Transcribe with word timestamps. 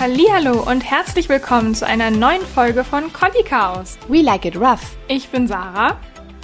Hallo 0.00 0.62
und 0.62 0.88
herzlich 0.88 1.28
willkommen 1.28 1.74
zu 1.74 1.84
einer 1.84 2.12
neuen 2.12 2.42
Folge 2.42 2.84
von 2.84 3.12
Collie 3.12 3.42
Chaos. 3.42 3.98
We 4.06 4.22
like 4.22 4.44
it 4.44 4.54
rough. 4.56 4.96
Ich 5.08 5.28
bin 5.30 5.48
Sarah 5.48 5.96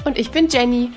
und 0.04 0.18
ich 0.18 0.32
bin 0.32 0.48
Jenny. 0.48 0.90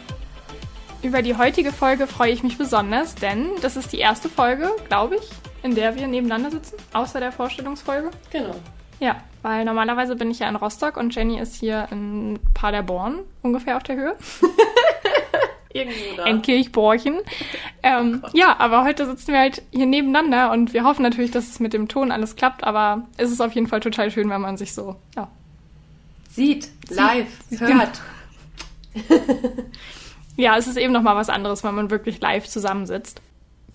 Über 1.04 1.22
die 1.22 1.38
heutige 1.38 1.72
Folge 1.72 2.08
freue 2.08 2.32
ich 2.32 2.42
mich 2.42 2.58
besonders, 2.58 3.14
denn 3.14 3.50
das 3.62 3.78
ist 3.78 3.94
die 3.94 4.00
erste 4.00 4.28
Folge, 4.28 4.72
glaube 4.88 5.18
ich, 5.18 5.30
in 5.62 5.76
der 5.76 5.96
wir 5.96 6.08
nebeneinander 6.08 6.50
sitzen, 6.50 6.78
außer 6.94 7.20
der 7.20 7.32
Vorstellungsfolge. 7.32 8.10
Genau. 8.32 8.56
Ja, 9.00 9.18
weil 9.44 9.64
normalerweise 9.64 10.16
bin 10.16 10.32
ich 10.32 10.40
ja 10.40 10.50
in 10.50 10.56
Rostock 10.56 10.98
und 10.98 11.14
Jenny 11.14 11.38
ist 11.40 11.58
hier 11.58 11.88
in 11.92 12.40
Paderborn, 12.56 13.20
ungefähr 13.44 13.78
auf 13.78 13.84
der 13.84 13.98
Höhe. 13.98 14.16
In 16.26 16.42
Kirchborchen. 16.42 17.18
Ähm, 17.84 18.24
oh 18.26 18.30
ja, 18.34 18.56
aber 18.60 18.84
heute 18.84 19.06
sitzen 19.06 19.34
wir 19.34 19.40
halt 19.40 19.62
hier 19.72 19.86
nebeneinander 19.86 20.52
und 20.52 20.74
wir 20.74 20.84
hoffen 20.84 21.04
natürlich, 21.04 21.32
dass 21.32 21.50
es 21.50 21.60
mit 21.60 21.74
dem 21.74 21.88
Ton 21.88 22.12
alles 22.12 22.36
klappt, 22.36 22.64
aber 22.64 23.08
es 23.18 23.32
ist 23.32 23.42
auf 23.42 23.54
jeden 23.54 23.68
Fall 23.68 23.80
total 23.80 24.12
schön, 24.12 24.30
wenn 24.30 24.42
man 24.42 24.58
sich 24.58 24.74
so, 24.74 24.96
ja. 25.16 25.30
Sieht, 26.30 26.70
live, 26.90 27.28
Sieht, 27.50 27.62
hört. 27.62 28.02
ja, 30.38 30.58
es 30.58 30.68
ist 30.68 30.78
eben 30.78 30.94
nochmal 30.94 31.16
was 31.16 31.30
anderes, 31.30 31.64
wenn 31.64 31.76
man 31.76 31.90
wirklich 31.90 32.20
live 32.22 32.48
zusammensitzt. 32.48 33.22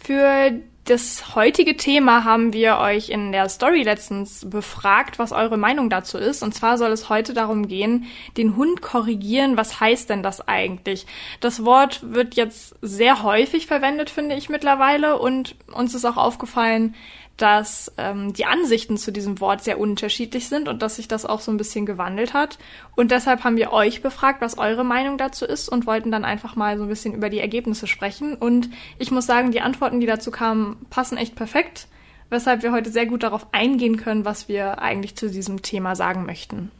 Für 0.04 0.50
das 0.84 1.36
heutige 1.36 1.76
Thema 1.76 2.24
haben 2.24 2.52
wir 2.52 2.78
euch 2.78 3.08
in 3.08 3.30
der 3.30 3.48
Story 3.48 3.84
letztens 3.84 4.44
befragt, 4.50 5.20
was 5.20 5.30
eure 5.30 5.56
Meinung 5.56 5.90
dazu 5.90 6.18
ist. 6.18 6.42
Und 6.42 6.54
zwar 6.56 6.76
soll 6.76 6.90
es 6.90 7.08
heute 7.08 7.34
darum 7.34 7.68
gehen, 7.68 8.06
den 8.36 8.56
Hund 8.56 8.82
korrigieren. 8.82 9.56
Was 9.56 9.78
heißt 9.78 10.10
denn 10.10 10.24
das 10.24 10.48
eigentlich? 10.48 11.06
Das 11.38 11.64
Wort 11.64 12.00
wird 12.02 12.34
jetzt 12.34 12.74
sehr 12.82 13.22
häufig 13.22 13.68
verwendet, 13.68 14.10
finde 14.10 14.34
ich 14.34 14.48
mittlerweile. 14.48 15.20
Und 15.20 15.54
uns 15.72 15.94
ist 15.94 16.04
auch 16.04 16.16
aufgefallen, 16.16 16.96
dass 17.36 17.92
ähm, 17.96 18.32
die 18.32 18.44
Ansichten 18.44 18.96
zu 18.96 19.10
diesem 19.10 19.40
Wort 19.40 19.64
sehr 19.64 19.80
unterschiedlich 19.80 20.48
sind 20.48 20.68
und 20.68 20.82
dass 20.82 20.96
sich 20.96 21.08
das 21.08 21.24
auch 21.24 21.40
so 21.40 21.50
ein 21.50 21.56
bisschen 21.56 21.86
gewandelt 21.86 22.34
hat. 22.34 22.58
Und 22.94 23.10
deshalb 23.10 23.42
haben 23.44 23.56
wir 23.56 23.72
euch 23.72 24.02
befragt, 24.02 24.40
was 24.40 24.58
eure 24.58 24.84
Meinung 24.84 25.18
dazu 25.18 25.44
ist 25.44 25.68
und 25.68 25.86
wollten 25.86 26.10
dann 26.10 26.24
einfach 26.24 26.56
mal 26.56 26.76
so 26.76 26.84
ein 26.84 26.88
bisschen 26.88 27.14
über 27.14 27.30
die 27.30 27.40
Ergebnisse 27.40 27.86
sprechen. 27.86 28.34
Und 28.34 28.70
ich 28.98 29.10
muss 29.10 29.26
sagen, 29.26 29.50
die 29.50 29.60
Antworten, 29.60 30.00
die 30.00 30.06
dazu 30.06 30.30
kamen, 30.30 30.76
passen 30.90 31.16
echt 31.16 31.34
perfekt, 31.34 31.88
weshalb 32.30 32.62
wir 32.62 32.72
heute 32.72 32.90
sehr 32.90 33.06
gut 33.06 33.22
darauf 33.22 33.46
eingehen 33.52 33.96
können, 33.96 34.24
was 34.24 34.48
wir 34.48 34.80
eigentlich 34.80 35.16
zu 35.16 35.30
diesem 35.30 35.62
Thema 35.62 35.96
sagen 35.96 36.26
möchten. 36.26 36.70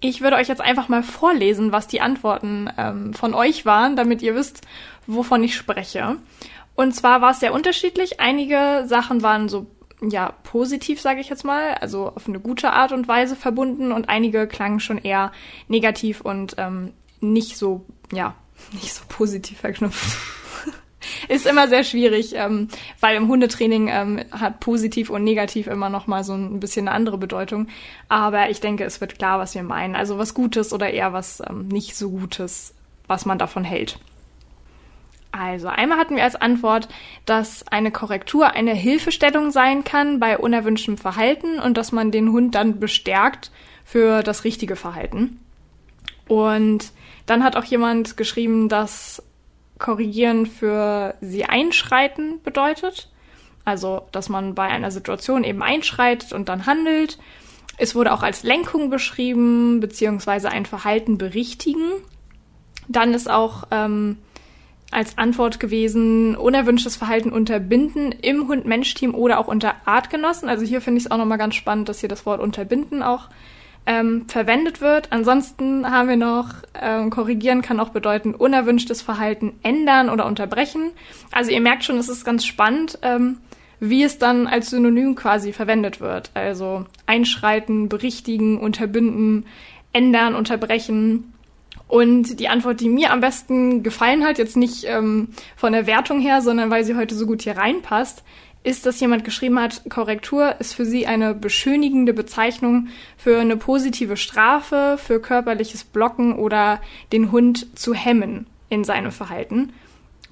Ich 0.00 0.20
würde 0.20 0.36
euch 0.36 0.48
jetzt 0.48 0.60
einfach 0.60 0.90
mal 0.90 1.02
vorlesen, 1.02 1.72
was 1.72 1.88
die 1.88 2.02
Antworten 2.02 2.68
ähm, 2.76 3.14
von 3.14 3.32
euch 3.32 3.64
waren, 3.64 3.96
damit 3.96 4.20
ihr 4.20 4.34
wisst, 4.34 4.60
wovon 5.06 5.42
ich 5.42 5.54
spreche. 5.54 6.16
Und 6.74 6.94
zwar 6.94 7.20
war 7.20 7.30
es 7.30 7.40
sehr 7.40 7.54
unterschiedlich. 7.54 8.20
Einige 8.20 8.84
Sachen 8.86 9.22
waren 9.22 9.48
so 9.48 9.66
ja 10.02 10.34
positiv, 10.42 11.00
sage 11.00 11.20
ich 11.20 11.28
jetzt 11.28 11.44
mal, 11.44 11.74
also 11.74 12.08
auf 12.14 12.28
eine 12.28 12.40
gute 12.40 12.72
Art 12.72 12.92
und 12.92 13.08
Weise 13.08 13.36
verbunden 13.36 13.92
und 13.92 14.08
einige 14.08 14.46
klangen 14.46 14.80
schon 14.80 14.98
eher 14.98 15.32
negativ 15.68 16.20
und 16.20 16.56
ähm, 16.58 16.92
nicht 17.20 17.56
so 17.56 17.84
ja 18.12 18.34
nicht 18.72 18.92
so 18.92 19.02
positiv 19.08 19.60
verknüpft. 19.60 20.16
Ist 21.28 21.46
immer 21.46 21.68
sehr 21.68 21.84
schwierig, 21.84 22.34
ähm, 22.34 22.68
weil 23.00 23.16
im 23.16 23.28
Hundetraining 23.28 23.88
ähm, 23.88 24.20
hat 24.30 24.60
positiv 24.60 25.10
und 25.10 25.22
negativ 25.22 25.66
immer 25.66 25.90
noch 25.90 26.06
mal 26.06 26.24
so 26.24 26.32
ein 26.32 26.60
bisschen 26.60 26.88
eine 26.88 26.96
andere 26.96 27.18
Bedeutung. 27.18 27.68
Aber 28.08 28.48
ich 28.48 28.60
denke, 28.60 28.84
es 28.84 29.02
wird 29.02 29.18
klar, 29.18 29.38
was 29.38 29.54
wir 29.54 29.62
meinen. 29.62 29.96
Also 29.96 30.16
was 30.16 30.32
Gutes 30.32 30.72
oder 30.72 30.90
eher 30.90 31.12
was 31.12 31.42
ähm, 31.46 31.68
nicht 31.68 31.94
so 31.94 32.10
Gutes, 32.10 32.74
was 33.06 33.26
man 33.26 33.38
davon 33.38 33.64
hält. 33.64 33.98
Also 35.36 35.66
einmal 35.66 35.98
hatten 35.98 36.14
wir 36.14 36.22
als 36.22 36.36
Antwort, 36.36 36.88
dass 37.26 37.66
eine 37.66 37.90
Korrektur 37.90 38.52
eine 38.52 38.72
Hilfestellung 38.72 39.50
sein 39.50 39.82
kann 39.82 40.20
bei 40.20 40.38
unerwünschtem 40.38 40.96
Verhalten 40.96 41.58
und 41.58 41.76
dass 41.76 41.90
man 41.90 42.12
den 42.12 42.30
Hund 42.30 42.54
dann 42.54 42.78
bestärkt 42.78 43.50
für 43.84 44.22
das 44.22 44.44
richtige 44.44 44.76
Verhalten. 44.76 45.40
Und 46.28 46.92
dann 47.26 47.42
hat 47.42 47.56
auch 47.56 47.64
jemand 47.64 48.16
geschrieben, 48.16 48.68
dass 48.68 49.24
Korrigieren 49.80 50.46
für 50.46 51.16
sie 51.20 51.44
einschreiten 51.44 52.40
bedeutet. 52.44 53.10
Also, 53.64 54.06
dass 54.12 54.28
man 54.28 54.54
bei 54.54 54.68
einer 54.68 54.92
Situation 54.92 55.42
eben 55.42 55.64
einschreitet 55.64 56.32
und 56.32 56.48
dann 56.48 56.66
handelt. 56.66 57.18
Es 57.76 57.96
wurde 57.96 58.12
auch 58.12 58.22
als 58.22 58.44
Lenkung 58.44 58.88
beschrieben, 58.88 59.80
beziehungsweise 59.80 60.50
ein 60.50 60.64
Verhalten 60.64 61.18
berichtigen. 61.18 61.90
Dann 62.86 63.14
ist 63.14 63.28
auch 63.28 63.64
ähm, 63.72 64.18
als 64.90 65.18
Antwort 65.18 65.58
gewesen, 65.60 66.36
unerwünschtes 66.36 66.96
Verhalten 66.96 67.30
unterbinden 67.30 68.12
im 68.12 68.48
Hund-Mensch-Team 68.48 69.14
oder 69.14 69.38
auch 69.38 69.48
unter 69.48 69.74
Artgenossen. 69.84 70.48
Also 70.48 70.64
hier 70.64 70.80
finde 70.80 70.98
ich 70.98 71.06
es 71.06 71.10
auch 71.10 71.18
nochmal 71.18 71.38
ganz 71.38 71.54
spannend, 71.54 71.88
dass 71.88 72.00
hier 72.00 72.08
das 72.08 72.26
Wort 72.26 72.40
unterbinden 72.40 73.02
auch 73.02 73.28
ähm, 73.86 74.26
verwendet 74.28 74.80
wird. 74.80 75.12
Ansonsten 75.12 75.90
haben 75.90 76.08
wir 76.08 76.16
noch, 76.16 76.48
ähm, 76.80 77.10
korrigieren 77.10 77.62
kann 77.62 77.80
auch 77.80 77.90
bedeuten, 77.90 78.34
unerwünschtes 78.34 79.02
Verhalten 79.02 79.54
ändern 79.62 80.08
oder 80.08 80.26
unterbrechen. 80.26 80.92
Also 81.32 81.50
ihr 81.50 81.60
merkt 81.60 81.84
schon, 81.84 81.98
es 81.98 82.08
ist 82.08 82.24
ganz 82.24 82.46
spannend, 82.46 82.98
ähm, 83.02 83.38
wie 83.80 84.02
es 84.02 84.18
dann 84.18 84.46
als 84.46 84.70
Synonym 84.70 85.14
quasi 85.14 85.52
verwendet 85.52 86.00
wird. 86.00 86.30
Also 86.34 86.86
einschreiten, 87.06 87.88
berichtigen, 87.88 88.58
unterbinden, 88.58 89.46
ändern, 89.92 90.34
unterbrechen. 90.34 91.33
Und 91.86 92.40
die 92.40 92.48
Antwort, 92.48 92.80
die 92.80 92.88
mir 92.88 93.12
am 93.12 93.20
besten 93.20 93.82
gefallen 93.82 94.24
hat, 94.24 94.38
jetzt 94.38 94.56
nicht 94.56 94.84
ähm, 94.84 95.28
von 95.56 95.72
der 95.72 95.86
Wertung 95.86 96.20
her, 96.20 96.40
sondern 96.40 96.70
weil 96.70 96.84
sie 96.84 96.96
heute 96.96 97.14
so 97.14 97.26
gut 97.26 97.42
hier 97.42 97.56
reinpasst, 97.56 98.24
ist, 98.64 98.86
dass 98.86 98.98
jemand 98.98 99.24
geschrieben 99.24 99.60
hat, 99.60 99.82
Korrektur 99.90 100.56
ist 100.58 100.72
für 100.74 100.86
sie 100.86 101.06
eine 101.06 101.34
beschönigende 101.34 102.14
Bezeichnung 102.14 102.88
für 103.18 103.38
eine 103.38 103.58
positive 103.58 104.16
Strafe, 104.16 104.96
für 104.98 105.20
körperliches 105.20 105.84
Blocken 105.84 106.34
oder 106.38 106.80
den 107.12 107.30
Hund 107.30 107.78
zu 107.78 107.92
hemmen 107.92 108.46
in 108.70 108.82
seinem 108.82 109.12
Verhalten. 109.12 109.74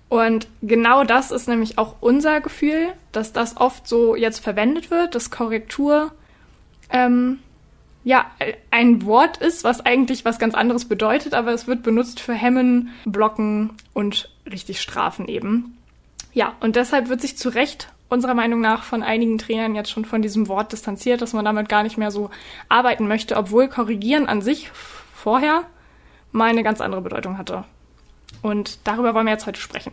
Und 0.09 0.49
genau 0.63 1.05
das 1.05 1.31
ist 1.31 1.47
nämlich 1.47 1.79
auch 1.79 1.97
unser 2.01 2.41
Gefühl, 2.41 2.89
dass 3.13 3.33
das 3.33 3.57
oft 3.59 3.87
so 3.87 4.17
jetzt 4.17 4.41
verwendet 4.41 4.91
wird, 4.91 5.15
dass 5.15 5.31
Korrektur 5.31 6.13
ähm, 6.91 7.39
ja, 8.05 8.27
ein 8.71 9.05
Wort 9.05 9.37
ist, 9.37 9.65
was 9.65 9.85
eigentlich 9.85 10.25
was 10.25 10.39
ganz 10.39 10.55
anderes 10.55 10.87
bedeutet, 10.87 11.35
aber 11.35 11.53
es 11.53 11.67
wird 11.67 11.83
benutzt 11.83 12.21
für 12.21 12.35
Hemmen, 12.35 12.91
Blocken 13.05 13.71
und 13.95 14.31
richtig 14.51 14.81
Strafen 14.81 15.29
eben. 15.29 15.79
Ja, 16.33 16.55
und 16.61 16.77
deshalb 16.77 17.09
wird 17.09 17.21
sich 17.21 17.37
zu 17.37 17.49
Recht 17.51 17.89
unserer 18.09 18.35
Meinung 18.35 18.61
nach 18.61 18.83
von 18.83 19.03
einigen 19.03 19.39
Trainern 19.39 19.75
jetzt 19.75 19.91
schon 19.91 20.05
von 20.05 20.21
diesem 20.21 20.49
Wort 20.49 20.73
distanziert, 20.73 21.23
dass 21.23 21.33
man 21.33 21.45
damit 21.45 21.69
gar 21.69 21.83
nicht 21.83 21.97
mehr 21.97 22.11
so 22.11 22.31
arbeiten 22.69 23.09
möchte, 23.09 23.37
obwohl 23.37 23.69
korrigieren 23.69 24.27
an 24.27 24.43
sich 24.43 24.71
vorher 25.15 25.63
mal 26.31 26.51
eine 26.51 26.63
ganz 26.63 26.81
andere 26.81 27.01
Bedeutung 27.01 27.39
hatte. 27.39 27.65
Und 28.43 28.79
darüber 28.85 29.15
wollen 29.15 29.27
wir 29.27 29.33
jetzt 29.33 29.47
heute 29.47 29.61
sprechen. 29.61 29.93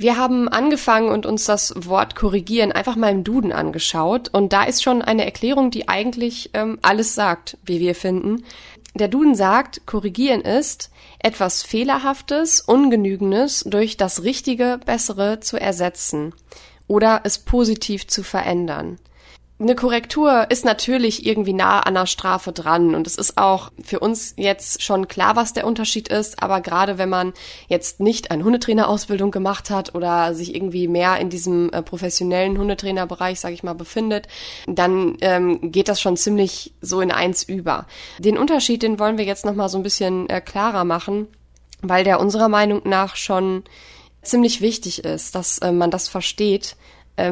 Wir 0.00 0.16
haben 0.16 0.48
angefangen 0.48 1.10
und 1.10 1.26
uns 1.26 1.44
das 1.44 1.74
Wort 1.76 2.16
korrigieren 2.16 2.72
einfach 2.72 2.96
mal 2.96 3.10
im 3.10 3.22
Duden 3.22 3.52
angeschaut 3.52 4.30
und 4.32 4.54
da 4.54 4.62
ist 4.62 4.82
schon 4.82 5.02
eine 5.02 5.26
Erklärung, 5.26 5.70
die 5.70 5.90
eigentlich 5.90 6.48
ähm, 6.54 6.78
alles 6.80 7.14
sagt, 7.14 7.58
wie 7.66 7.80
wir 7.80 7.94
finden. 7.94 8.42
Der 8.94 9.08
Duden 9.08 9.34
sagt, 9.34 9.84
korrigieren 9.84 10.40
ist 10.40 10.90
etwas 11.18 11.62
Fehlerhaftes, 11.62 12.62
Ungenügendes 12.62 13.62
durch 13.68 13.98
das 13.98 14.22
Richtige, 14.22 14.80
Bessere 14.86 15.40
zu 15.40 15.60
ersetzen 15.60 16.32
oder 16.86 17.20
es 17.24 17.38
positiv 17.38 18.06
zu 18.06 18.22
verändern 18.22 18.98
eine 19.60 19.74
Korrektur 19.74 20.50
ist 20.50 20.64
natürlich 20.64 21.26
irgendwie 21.26 21.52
nah 21.52 21.80
an 21.80 21.94
der 21.94 22.06
Strafe 22.06 22.50
dran. 22.50 22.94
Und 22.94 23.06
es 23.06 23.16
ist 23.16 23.36
auch 23.36 23.70
für 23.82 24.00
uns 24.00 24.32
jetzt 24.36 24.82
schon 24.82 25.06
klar, 25.06 25.36
was 25.36 25.52
der 25.52 25.66
Unterschied 25.66 26.08
ist, 26.08 26.42
aber 26.42 26.62
gerade 26.62 26.96
wenn 26.96 27.10
man 27.10 27.34
jetzt 27.68 28.00
nicht 28.00 28.30
eine 28.30 28.42
Hundetrainerausbildung 28.44 29.30
gemacht 29.30 29.68
hat 29.68 29.94
oder 29.94 30.34
sich 30.34 30.54
irgendwie 30.54 30.88
mehr 30.88 31.18
in 31.18 31.28
diesem 31.28 31.70
äh, 31.72 31.82
professionellen 31.82 32.56
Hundetrainerbereich, 32.56 33.38
sage 33.38 33.54
ich 33.54 33.62
mal, 33.62 33.74
befindet, 33.74 34.28
dann 34.66 35.18
ähm, 35.20 35.70
geht 35.70 35.88
das 35.88 36.00
schon 36.00 36.16
ziemlich 36.16 36.72
so 36.80 37.02
in 37.02 37.12
eins 37.12 37.42
über. 37.42 37.86
Den 38.18 38.38
Unterschied, 38.38 38.82
den 38.82 38.98
wollen 38.98 39.18
wir 39.18 39.26
jetzt 39.26 39.44
noch 39.44 39.54
mal 39.54 39.68
so 39.68 39.78
ein 39.78 39.82
bisschen 39.82 40.28
äh, 40.30 40.40
klarer 40.40 40.84
machen, 40.84 41.28
weil 41.82 42.04
der 42.04 42.20
unserer 42.20 42.48
Meinung 42.48 42.80
nach 42.84 43.16
schon 43.16 43.64
ziemlich 44.22 44.60
wichtig 44.62 45.04
ist, 45.04 45.34
dass 45.34 45.58
äh, 45.58 45.72
man 45.72 45.90
das 45.90 46.08
versteht, 46.08 46.76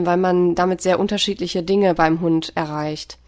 weil 0.05 0.17
man 0.17 0.55
damit 0.55 0.81
sehr 0.81 0.99
unterschiedliche 0.99 1.62
Dinge 1.62 1.94
beim 1.94 2.20
Hund 2.20 2.52
erreicht. 2.55 3.19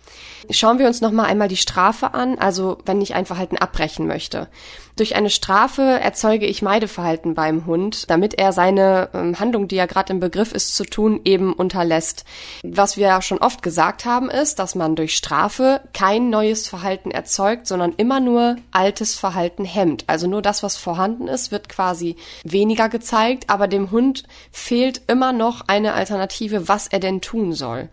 Schauen 0.51 0.79
wir 0.79 0.87
uns 0.87 1.01
noch 1.01 1.13
mal 1.13 1.25
einmal 1.25 1.49
die 1.49 1.57
Strafe 1.57 2.15
an, 2.15 2.39
also 2.39 2.79
wenn 2.85 3.01
ich 3.01 3.15
ein 3.15 3.27
Verhalten 3.27 3.57
abbrechen 3.57 4.07
möchte. 4.07 4.49
Durch 4.97 5.17
eine 5.17 5.31
Strafe 5.31 5.83
erzeuge 5.83 6.45
ich 6.45 6.61
Meideverhalten 6.61 7.35
beim 7.35 7.65
Hund, 7.65 8.11
damit 8.11 8.39
er 8.39 8.53
seine 8.53 9.09
ähm, 9.15 9.41
Handlung, 9.41 9.67
die 9.67 9.77
er 9.77 9.87
gerade 9.87 10.13
im 10.13 10.21
Begriff 10.21 10.53
ist 10.53 10.77
zu 10.77 10.85
tun, 10.85 11.21
eben 11.25 11.55
unterlässt. 11.55 12.25
Was 12.63 12.99
wir 12.99 13.07
ja 13.07 13.23
schon 13.23 13.39
oft 13.39 13.63
gesagt 13.63 14.05
haben, 14.05 14.29
ist, 14.29 14.59
dass 14.59 14.75
man 14.75 14.97
durch 14.97 15.17
Strafe 15.17 15.81
kein 15.95 16.29
neues 16.29 16.69
Verhalten 16.69 17.11
erzeugt, 17.11 17.67
sondern 17.67 17.95
immer 17.97 18.21
nur 18.21 18.57
altes 18.73 19.15
Verhalten 19.15 19.65
hemmt. 19.65 20.05
Also 20.07 20.27
nur 20.27 20.43
das, 20.43 20.63
was 20.63 20.77
vorhanden 20.77 21.29
ist, 21.29 21.51
wird 21.51 21.71
quasi 21.71 22.17
weniger 22.45 22.91
gezeigt, 22.91 23.45
aber 23.49 23.69
dem 23.69 23.91
Hund 23.91 24.25
fehlt 24.51 25.01
immer 25.07 25.33
noch 25.33 25.63
eine 25.67 25.95
Alternative, 25.95 26.69
was 26.69 26.89
er 26.89 27.01
denn 27.01 27.23
tun 27.23 27.55
soll. 27.55 27.89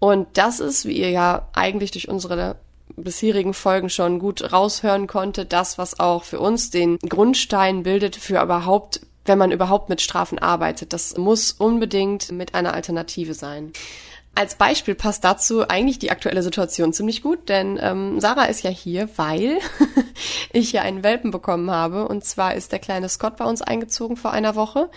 Und 0.00 0.26
das 0.32 0.58
ist, 0.58 0.86
wie 0.86 0.98
ihr 0.98 1.10
ja 1.10 1.46
eigentlich 1.52 1.92
durch 1.92 2.08
unsere 2.08 2.56
bisherigen 2.96 3.54
Folgen 3.54 3.90
schon 3.90 4.18
gut 4.18 4.52
raushören 4.52 5.06
konnte, 5.06 5.46
das, 5.46 5.78
was 5.78 6.00
auch 6.00 6.24
für 6.24 6.40
uns 6.40 6.70
den 6.70 6.98
Grundstein 6.98 7.82
bildet 7.84 8.16
für 8.16 8.42
überhaupt, 8.42 9.00
wenn 9.26 9.38
man 9.38 9.52
überhaupt 9.52 9.88
mit 9.88 10.00
Strafen 10.00 10.38
arbeitet. 10.38 10.92
Das 10.92 11.16
muss 11.16 11.52
unbedingt 11.52 12.32
mit 12.32 12.54
einer 12.54 12.74
Alternative 12.74 13.34
sein. 13.34 13.72
Als 14.34 14.54
Beispiel 14.54 14.94
passt 14.94 15.24
dazu 15.24 15.68
eigentlich 15.68 15.98
die 15.98 16.10
aktuelle 16.10 16.42
Situation 16.42 16.92
ziemlich 16.92 17.20
gut, 17.20 17.48
denn 17.48 17.78
ähm, 17.82 18.20
Sarah 18.20 18.44
ist 18.44 18.62
ja 18.62 18.70
hier, 18.70 19.08
weil 19.16 19.58
ich 20.52 20.72
ja 20.72 20.82
einen 20.82 21.02
Welpen 21.02 21.30
bekommen 21.30 21.70
habe. 21.70 22.06
Und 22.06 22.24
zwar 22.24 22.54
ist 22.54 22.72
der 22.72 22.78
kleine 22.78 23.08
Scott 23.08 23.36
bei 23.36 23.44
uns 23.44 23.60
eingezogen 23.60 24.16
vor 24.16 24.30
einer 24.30 24.54
Woche. 24.54 24.88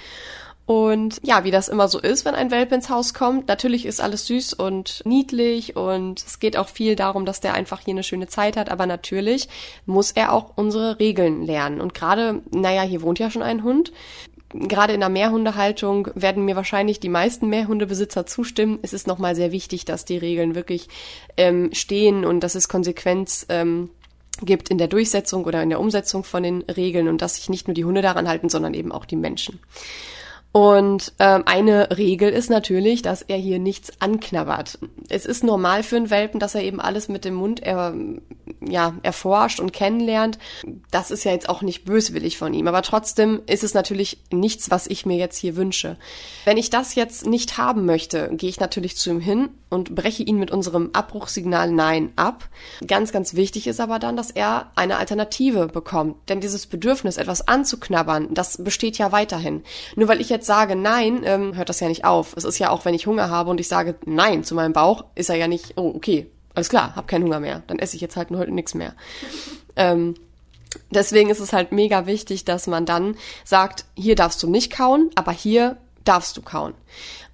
Und 0.66 1.20
ja, 1.24 1.44
wie 1.44 1.52
das 1.52 1.68
immer 1.68 1.90
so 1.90 2.00
ist, 2.00 2.24
wenn 2.24 2.36
ein 2.36 2.50
Welpe 2.50 2.76
ins 2.76 2.90
Haus 2.90 3.14
kommt, 3.14 3.50
natürlich 3.50 3.86
ist 3.86 4.00
alles 4.00 4.28
süß 4.28 4.54
und 4.54 5.02
niedlich 5.06 5.76
und 5.76 6.24
es 6.26 6.40
geht 6.40 6.56
auch 6.56 6.70
viel 6.70 6.96
darum, 6.96 7.26
dass 7.26 7.42
der 7.42 7.54
einfach 7.54 7.82
hier 7.82 7.94
eine 7.94 8.04
schöne 8.04 8.28
Zeit 8.28 8.56
hat, 8.56 8.72
aber 8.72 8.86
natürlich 8.86 9.50
muss 9.86 10.12
er 10.12 10.32
auch 10.32 10.52
unsere 10.56 11.00
Regeln 11.00 11.44
lernen. 11.44 11.82
Und 11.82 11.94
gerade, 11.94 12.42
naja, 12.52 12.84
hier 12.84 13.02
wohnt 13.02 13.20
ja 13.20 13.30
schon 13.30 13.42
ein 13.42 13.64
Hund. 13.64 13.92
Gerade 14.54 14.94
in 14.94 15.02
der 15.02 15.10
Mehrhundehaltung 15.10 16.10
werden 16.16 16.46
mir 16.46 16.56
wahrscheinlich 16.56 17.00
die 17.00 17.10
meisten 17.10 17.50
Mehrhundebesitzer 17.50 18.26
zustimmen. 18.26 18.80
Es 18.84 18.94
ist 18.94 19.08
nochmal 19.08 19.36
sehr 19.36 19.52
wichtig, 19.52 19.84
dass 19.84 20.06
die 20.06 20.18
Regeln 20.18 20.56
wirklich 20.56 20.88
ähm, 21.36 21.72
stehen 21.74 22.24
und 22.24 22.42
dass 22.42 22.56
es 22.56 22.70
Konsequenz 22.70 23.48
ähm, 23.50 23.90
gibt 24.42 24.70
in 24.70 24.78
der 24.78 24.88
Durchsetzung 24.88 25.44
oder 25.46 25.62
in 25.62 25.70
der 25.70 25.80
Umsetzung 25.80 26.24
von 26.24 26.44
den 26.44 26.62
Regeln 26.62 27.08
und 27.08 27.22
dass 27.22 27.36
sich 27.36 27.50
nicht 27.50 27.68
nur 27.68 27.76
die 27.76 27.86
Hunde 27.86 28.02
daran 28.02 28.28
halten, 28.28 28.48
sondern 28.48 28.76
eben 28.76 28.92
auch 28.92 29.06
die 29.06 29.16
Menschen. 29.16 29.60
Und 30.54 31.14
ähm, 31.18 31.42
eine 31.48 31.98
Regel 31.98 32.30
ist 32.30 32.52
natürlich, 32.52 33.02
dass 33.02 33.24
er 33.24 33.38
hier 33.38 33.58
nichts 33.58 33.92
anknabbert. 34.00 34.78
Es 35.10 35.26
ist 35.26 35.44
normal 35.44 35.82
für 35.82 35.96
einen 35.96 36.12
Welpen, 36.12 36.40
dass 36.40 36.54
er 36.54 36.62
eben 36.62 36.80
alles 36.80 37.10
mit 37.10 37.26
dem 37.26 37.34
Mund 37.34 37.60
er, 37.60 37.96
ja, 38.62 38.94
erforscht 39.02 39.60
und 39.60 39.74
kennenlernt. 39.74 40.38
Das 40.92 41.10
ist 41.10 41.24
ja 41.24 41.32
jetzt 41.32 41.50
auch 41.50 41.64
nicht 41.64 41.86
böswillig 41.86 42.38
von 42.38 42.54
ihm, 42.54 42.68
aber 42.68 42.84
trotzdem 42.84 43.42
ist 43.48 43.64
es 43.64 43.74
natürlich 43.74 44.20
nichts, 44.32 44.70
was 44.70 44.86
ich 44.86 45.08
mir 45.08 45.18
jetzt 45.18 45.38
hier 45.38 45.56
wünsche. 45.56 45.98
Wenn 46.46 46.58
ich 46.58 46.70
das 46.70 46.94
jetzt 46.94 47.26
nicht 47.26 47.58
haben 47.58 47.88
möchte, 47.88 48.30
gehe 48.34 48.50
ich 48.50 48.60
natürlich 48.60 48.96
zu 48.96 49.10
ihm 49.10 49.20
hin 49.20 49.50
und 49.74 49.96
breche 49.96 50.22
ihn 50.22 50.38
mit 50.38 50.52
unserem 50.52 50.92
Abbruchsignal 50.94 51.72
Nein 51.72 52.14
ab. 52.16 52.48
Ganz, 52.86 53.12
ganz 53.12 53.34
wichtig 53.34 53.66
ist 53.66 53.80
aber 53.80 53.98
dann, 53.98 54.16
dass 54.16 54.30
er 54.30 54.72
eine 54.76 54.98
Alternative 54.98 55.66
bekommt. 55.68 56.30
Denn 56.30 56.42
dieses 56.42 56.68
Bedürfnis, 56.68 57.18
etwas 57.18 57.48
anzuknabbern, 57.48 58.36
das 58.36 58.64
besteht 58.64 59.00
ja 59.00 59.12
weiterhin. 59.12 59.64
Nur 59.96 60.08
weil 60.08 60.22
ich 60.22 60.30
jetzt 60.30 60.43
sage 60.46 60.76
Nein, 60.76 61.22
ähm, 61.26 61.56
hört 61.56 61.70
das 61.70 61.80
ja 61.80 61.88
nicht 61.88 62.06
auf. 62.06 62.34
Es 62.36 62.44
ist 62.44 62.60
ja 62.60 62.70
auch, 62.70 62.86
wenn 62.86 62.94
ich 62.94 63.08
Hunger 63.08 63.30
habe 63.30 63.50
und 63.50 63.60
ich 63.60 63.68
sage 63.68 63.96
Nein 64.06 64.44
zu 64.44 64.56
meinem 64.56 64.74
Bauch, 64.74 65.06
ist 65.16 65.30
er 65.30 65.36
ja 65.36 65.48
nicht, 65.48 65.74
oh, 65.78 65.92
okay, 65.96 66.28
alles 66.54 66.70
klar, 66.70 66.96
hab 66.96 67.08
keinen 67.08 67.24
Hunger 67.24 67.40
mehr. 67.40 67.64
Dann 67.68 67.80
esse 67.80 67.96
ich 67.96 68.02
jetzt 68.02 68.16
halt 68.16 68.30
heute 68.32 68.52
nichts 68.52 68.74
mehr. 68.74 68.94
Ähm, 69.76 70.14
deswegen 70.92 71.32
ist 71.32 71.40
es 71.40 71.52
halt 71.52 71.72
mega 71.72 72.06
wichtig, 72.06 72.46
dass 72.46 72.68
man 72.68 72.86
dann 72.86 73.16
sagt, 73.44 73.86
hier 73.96 74.14
darfst 74.14 74.44
du 74.44 74.48
nicht 74.48 74.72
kauen, 74.72 75.10
aber 75.16 75.32
hier 75.32 75.78
darfst 76.04 76.38
du 76.38 76.44
kauen. 76.44 76.76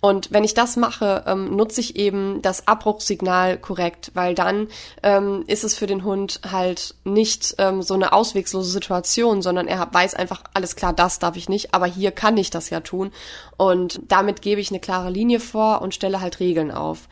Und 0.01 0.31
wenn 0.31 0.45
ich 0.45 0.53
das 0.53 0.77
mache, 0.77 1.23
ähm, 1.27 1.55
nutze 1.55 1.81
ich 1.81 1.97
eben 1.97 2.41
das 2.41 2.67
Abbruchsignal 2.67 3.57
korrekt, 3.57 4.11
weil 4.13 4.33
dann 4.33 4.69
ähm, 5.03 5.43
ist 5.47 5.65
es 5.65 5.75
für 5.75 5.87
den 5.87 6.05
Hund 6.05 6.39
halt 6.49 6.95
nicht 7.03 7.55
ähm, 7.57 7.81
so 7.81 7.95
eine 7.95 8.13
auswegslose 8.13 8.71
Situation, 8.71 9.41
sondern 9.41 9.67
er 9.67 9.87
weiß 9.91 10.15
einfach, 10.15 10.43
alles 10.53 10.77
klar, 10.77 10.93
das 10.93 11.19
darf 11.19 11.35
ich 11.35 11.49
nicht, 11.49 11.73
aber 11.73 11.85
hier 11.85 12.11
kann 12.11 12.37
ich 12.37 12.49
das 12.49 12.69
ja 12.69 12.79
tun. 12.79 13.11
Und 13.57 13.99
damit 14.07 14.41
gebe 14.41 14.61
ich 14.61 14.69
eine 14.69 14.79
klare 14.79 15.09
Linie 15.09 15.41
vor 15.41 15.81
und 15.81 15.93
stelle 15.93 16.21
halt 16.21 16.39
Regeln 16.39 16.71
auf. 16.71 17.09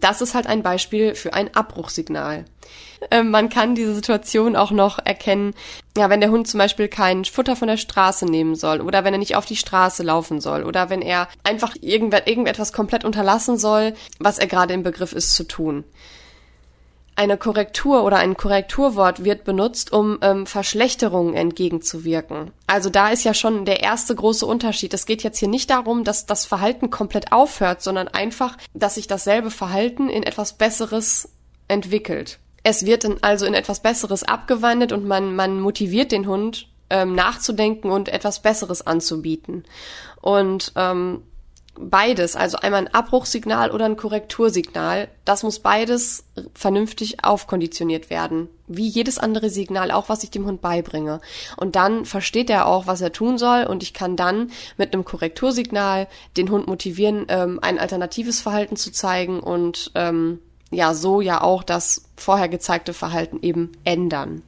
Das 0.00 0.22
ist 0.22 0.34
halt 0.34 0.46
ein 0.46 0.62
Beispiel 0.62 1.14
für 1.14 1.34
ein 1.34 1.54
Abbruchsignal. 1.54 2.46
Ähm, 3.10 3.30
man 3.30 3.48
kann 3.48 3.74
diese 3.74 3.94
Situation 3.94 4.56
auch 4.56 4.70
noch 4.70 4.98
erkennen, 5.04 5.54
ja, 5.96 6.08
wenn 6.08 6.20
der 6.20 6.30
Hund 6.30 6.48
zum 6.48 6.58
Beispiel 6.58 6.88
kein 6.88 7.24
Futter 7.24 7.56
von 7.56 7.68
der 7.68 7.76
Straße 7.76 8.24
nehmen 8.24 8.54
soll 8.54 8.80
oder 8.80 9.04
wenn 9.04 9.12
er 9.12 9.18
nicht 9.18 9.36
auf 9.36 9.44
die 9.44 9.56
Straße 9.56 10.02
laufen 10.02 10.40
soll 10.40 10.62
oder 10.62 10.88
wenn 10.88 11.02
er 11.02 11.28
einfach 11.42 11.74
irgendetwas 11.80 12.72
komplett 12.72 13.04
unterlassen 13.04 13.58
soll, 13.58 13.94
was 14.18 14.38
er 14.38 14.46
gerade 14.46 14.72
im 14.72 14.82
Begriff 14.82 15.12
ist 15.12 15.34
zu 15.34 15.44
tun 15.44 15.84
eine 17.14 17.36
Korrektur 17.36 18.04
oder 18.04 18.18
ein 18.18 18.36
Korrekturwort 18.36 19.24
wird 19.24 19.44
benutzt, 19.44 19.92
um 19.92 20.18
ähm, 20.22 20.46
Verschlechterungen 20.46 21.34
entgegenzuwirken. 21.34 22.52
Also 22.66 22.90
da 22.90 23.10
ist 23.10 23.24
ja 23.24 23.34
schon 23.34 23.64
der 23.64 23.82
erste 23.82 24.14
große 24.14 24.46
Unterschied. 24.46 24.94
Es 24.94 25.06
geht 25.06 25.22
jetzt 25.22 25.38
hier 25.38 25.48
nicht 25.48 25.70
darum, 25.70 26.04
dass 26.04 26.26
das 26.26 26.46
Verhalten 26.46 26.90
komplett 26.90 27.32
aufhört, 27.32 27.82
sondern 27.82 28.08
einfach, 28.08 28.56
dass 28.72 28.94
sich 28.94 29.06
dasselbe 29.06 29.50
Verhalten 29.50 30.08
in 30.08 30.22
etwas 30.22 30.54
Besseres 30.54 31.28
entwickelt. 31.68 32.38
Es 32.62 32.86
wird 32.86 33.04
dann 33.04 33.18
also 33.22 33.44
in 33.44 33.54
etwas 33.54 33.80
Besseres 33.80 34.22
abgewandelt 34.22 34.92
und 34.92 35.04
man, 35.04 35.34
man 35.34 35.60
motiviert 35.60 36.12
den 36.12 36.26
Hund 36.26 36.68
ähm, 36.90 37.14
nachzudenken 37.14 37.90
und 37.90 38.08
etwas 38.08 38.40
Besseres 38.40 38.86
anzubieten. 38.86 39.64
Und 40.20 40.72
ähm, 40.76 41.22
beides, 41.78 42.36
also 42.36 42.58
einmal 42.58 42.82
ein 42.82 42.94
Abbruchsignal 42.94 43.70
oder 43.70 43.86
ein 43.86 43.96
Korrektursignal, 43.96 45.08
das 45.24 45.42
muss 45.42 45.58
beides 45.58 46.24
vernünftig 46.54 47.24
aufkonditioniert 47.24 48.10
werden. 48.10 48.48
Wie 48.66 48.86
jedes 48.86 49.18
andere 49.18 49.50
Signal, 49.50 49.90
auch 49.90 50.08
was 50.08 50.22
ich 50.22 50.30
dem 50.30 50.46
Hund 50.46 50.60
beibringe. 50.60 51.20
Und 51.56 51.76
dann 51.76 52.04
versteht 52.04 52.50
er 52.50 52.66
auch, 52.66 52.86
was 52.86 53.00
er 53.00 53.12
tun 53.12 53.38
soll 53.38 53.64
und 53.64 53.82
ich 53.82 53.94
kann 53.94 54.16
dann 54.16 54.50
mit 54.76 54.92
einem 54.92 55.04
Korrektursignal 55.04 56.08
den 56.36 56.50
Hund 56.50 56.66
motivieren, 56.66 57.26
ähm, 57.28 57.58
ein 57.62 57.78
alternatives 57.78 58.40
Verhalten 58.40 58.76
zu 58.76 58.92
zeigen 58.92 59.40
und 59.40 59.90
ähm, 59.94 60.40
ja, 60.70 60.94
so 60.94 61.20
ja 61.20 61.42
auch 61.42 61.62
das 61.62 62.04
vorher 62.16 62.48
gezeigte 62.48 62.94
Verhalten 62.94 63.40
eben 63.42 63.72
ändern. 63.84 64.42